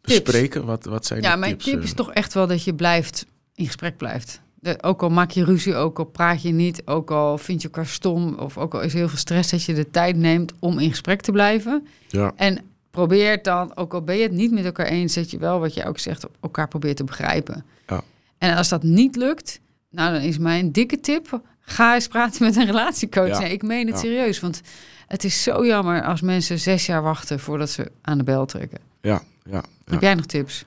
bespreken? 0.01 0.65
Wat, 0.65 0.85
wat 0.85 1.05
zijn 1.05 1.21
Ja, 1.21 1.33
de 1.33 1.39
mijn 1.39 1.51
tips? 1.51 1.63
tip 1.65 1.81
is 1.83 1.93
toch 1.93 2.11
echt 2.13 2.33
wel 2.33 2.47
dat 2.47 2.63
je 2.63 2.73
blijft 2.75 3.25
in 3.55 3.65
gesprek 3.65 3.97
blijft. 3.97 4.41
De- 4.59 4.77
ook 4.83 5.01
al 5.03 5.09
maak 5.09 5.31
je 5.31 5.43
ruzie, 5.43 5.75
ook 5.75 5.99
al 5.99 6.05
praat 6.05 6.41
je 6.41 6.51
niet, 6.51 6.81
ook 6.85 7.11
al 7.11 7.37
vind 7.37 7.61
je 7.61 7.67
elkaar 7.67 7.85
stom, 7.87 8.33
of 8.35 8.57
ook 8.57 8.73
al 8.73 8.81
is 8.81 8.91
er 8.91 8.97
heel 8.97 9.09
veel 9.09 9.17
stress, 9.17 9.49
dat 9.51 9.63
je 9.63 9.73
de 9.73 9.89
tijd 9.89 10.15
neemt 10.15 10.53
om 10.59 10.79
in 10.79 10.89
gesprek 10.89 11.21
te 11.21 11.31
blijven. 11.31 11.87
Ja, 12.07 12.31
En 12.35 12.59
probeer 12.91 13.41
dan, 13.41 13.75
ook 13.75 13.93
al 13.93 14.01
ben 14.01 14.15
je 14.15 14.23
het 14.23 14.31
niet 14.31 14.51
met 14.51 14.65
elkaar 14.65 14.85
eens, 14.85 15.13
dat 15.13 15.31
je 15.31 15.37
wel, 15.37 15.59
wat 15.59 15.73
je 15.73 15.85
ook 15.85 15.99
zegt, 15.99 16.25
elkaar 16.41 16.67
probeert 16.67 16.97
te 16.97 17.03
begrijpen. 17.03 17.65
Ja. 17.87 18.01
En 18.37 18.55
als 18.57 18.69
dat 18.69 18.83
niet 18.83 19.15
lukt, 19.15 19.59
nou 19.89 20.13
dan 20.13 20.21
is 20.21 20.37
mijn 20.37 20.71
dikke 20.71 20.99
tip, 20.99 21.41
ga 21.59 21.93
eens 21.93 22.07
praten 22.07 22.45
met 22.45 22.55
een 22.55 22.65
relatiecoach. 22.65 23.27
Ja. 23.27 23.39
Nee, 23.39 23.51
ik 23.51 23.63
meen 23.63 23.85
het 23.87 23.95
Ja. 23.95 24.01
serieus, 24.01 24.39
want 24.39 24.61
het 25.07 25.23
is 25.23 25.43
zo 25.43 25.65
jammer 25.65 26.03
als 26.03 26.21
mensen 26.21 26.59
zes 26.59 26.85
jaar 26.85 27.01
wachten 27.01 27.39
voordat 27.39 27.69
ze 27.69 27.91
aan 28.01 28.17
de 28.17 28.23
bel 28.23 28.45
trekken. 28.45 28.79
ja, 29.01 29.21
ja. 29.43 29.63
Heb 29.85 30.01
jij 30.01 30.13
nog 30.15 30.25
tips? 30.25 30.65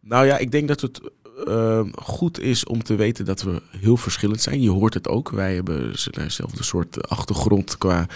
Nou 0.00 0.26
ja, 0.26 0.38
ik 0.38 0.50
denk 0.50 0.68
dat 0.68 0.80
het 0.80 1.00
eh, 1.46 1.80
goed 1.94 2.40
is 2.40 2.64
om 2.64 2.82
te 2.82 2.94
weten 2.94 3.24
dat 3.24 3.42
we 3.42 3.62
heel 3.70 3.96
verschillend 3.96 4.40
zijn. 4.42 4.60
Je 4.62 4.70
hoort 4.70 4.94
het 4.94 5.08
ook. 5.08 5.30
Wij 5.30 5.54
hebben 5.54 5.94
dezelfde 6.10 6.62
soort 6.62 7.08
achtergrond 7.08 7.78
qua 7.78 8.06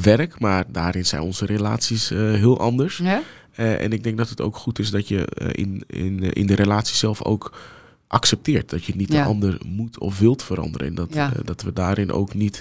werk, 0.00 0.40
maar 0.40 0.64
daarin 0.68 1.06
zijn 1.06 1.22
onze 1.22 1.46
relaties 1.46 2.10
eh, 2.10 2.18
heel 2.18 2.60
anders. 2.60 2.96
Ja? 2.96 3.22
Eh, 3.54 3.82
en 3.82 3.92
ik 3.92 4.02
denk 4.04 4.16
dat 4.18 4.28
het 4.28 4.40
ook 4.40 4.56
goed 4.56 4.78
is 4.78 4.90
dat 4.90 5.08
je 5.08 5.26
eh, 5.26 5.48
in, 5.52 5.82
in, 5.86 6.22
eh, 6.22 6.30
in 6.32 6.46
de 6.46 6.54
relatie 6.54 6.96
zelf 6.96 7.22
ook 7.24 7.58
accepteert 8.06 8.70
dat 8.70 8.84
je 8.84 8.96
niet 8.96 9.12
Ja. 9.12 9.22
de 9.22 9.28
ander 9.28 9.58
moet 9.66 9.98
of 9.98 10.18
wilt 10.18 10.42
veranderen. 10.42 10.86
En 10.86 10.94
dat, 10.94 11.14
Ja. 11.14 11.32
eh, 11.32 11.38
dat 11.44 11.62
we 11.62 11.72
daarin 11.72 12.12
ook 12.12 12.34
niet 12.34 12.60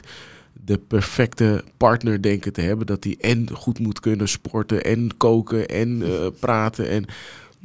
de 0.65 0.77
perfecte 0.77 1.63
partner 1.77 2.21
denken 2.21 2.53
te 2.53 2.61
hebben. 2.61 2.85
Dat 2.85 3.01
die 3.01 3.17
en 3.19 3.49
goed 3.53 3.79
moet 3.79 3.99
kunnen 3.99 4.27
sporten 4.29 4.83
en 4.83 5.17
koken 5.17 5.67
en 5.67 6.01
eh, 6.03 6.27
praten. 6.39 6.89
En 6.89 7.05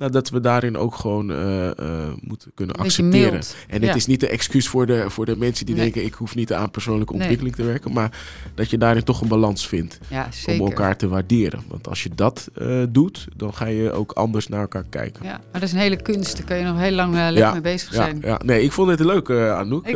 nou, 0.01 0.13
dat 0.13 0.31
we 0.31 0.41
daarin 0.41 0.77
ook 0.77 0.95
gewoon 0.95 1.31
eh, 1.31 1.67
eh, 1.71 1.77
moeten 2.21 2.51
kunnen 2.55 2.77
accepteren. 2.77 3.41
En 3.69 3.81
Ja. 3.81 3.87
het 3.87 3.97
is 3.97 4.07
niet 4.07 4.21
de 4.21 4.29
excuus 4.29 4.69
voor 4.69 4.87
de, 4.87 5.11
voor 5.11 5.27
de 5.27 5.37
mensen 5.37 5.67
die 5.67 5.75
Nee. 5.75 5.85
denken... 5.85 6.05
ik 6.05 6.15
hoef 6.15 6.35
niet 6.35 6.53
aan 6.53 6.71
persoonlijke 6.71 7.13
Nee. 7.13 7.21
ontwikkeling 7.21 7.57
te 7.57 7.65
werken. 7.65 7.93
Maar 7.93 8.19
dat 8.55 8.71
je 8.71 8.79
daarin 8.79 9.03
toch 9.05 9.21
een 9.21 9.29
balans 9.29 9.69
vindt 9.69 9.99
Ja, 10.09 10.29
om 10.47 10.61
elkaar 10.61 10.97
te 10.97 11.09
waarderen. 11.09 11.61
Want 11.69 11.89
als 11.89 12.03
je 12.03 12.11
dat 12.15 12.49
eh, 12.55 12.83
doet, 12.89 13.27
dan 13.37 13.55
ga 13.55 13.67
je 13.67 13.93
ook 13.93 14.13
anders 14.13 14.49
naar 14.49 14.61
elkaar 14.61 14.85
kijken. 14.91 15.25
Ja, 15.25 15.31
maar 15.31 15.61
dat 15.61 15.63
is 15.63 15.73
een 15.73 15.79
hele 15.79 16.03
kunst. 16.03 16.37
Daar 16.37 16.47
kun 16.47 16.57
je 16.57 16.65
nog 16.65 16.79
heel 16.79 16.93
lang 16.95 17.15
Ja, 17.37 17.53
mee 17.53 17.61
bezig 17.61 17.93
zijn. 17.95 18.19
ja, 18.23 18.41
nee, 18.45 18.63
ik 18.63 18.73
vond 18.73 18.91
het 18.91 19.01
leuk, 19.01 19.31
Anouk. 19.31 19.93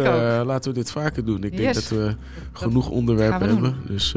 Laten 0.46 0.72
we 0.72 0.78
dit 0.78 0.90
vaker 0.90 1.24
doen. 1.24 1.44
Ik 1.44 1.56
denk 1.56 1.74
dat 1.74 1.88
we 1.88 2.14
genoeg 2.52 2.88
onderwerpen 2.88 3.46
we 3.46 3.52
hebben. 3.52 3.76
Dus 3.86 4.14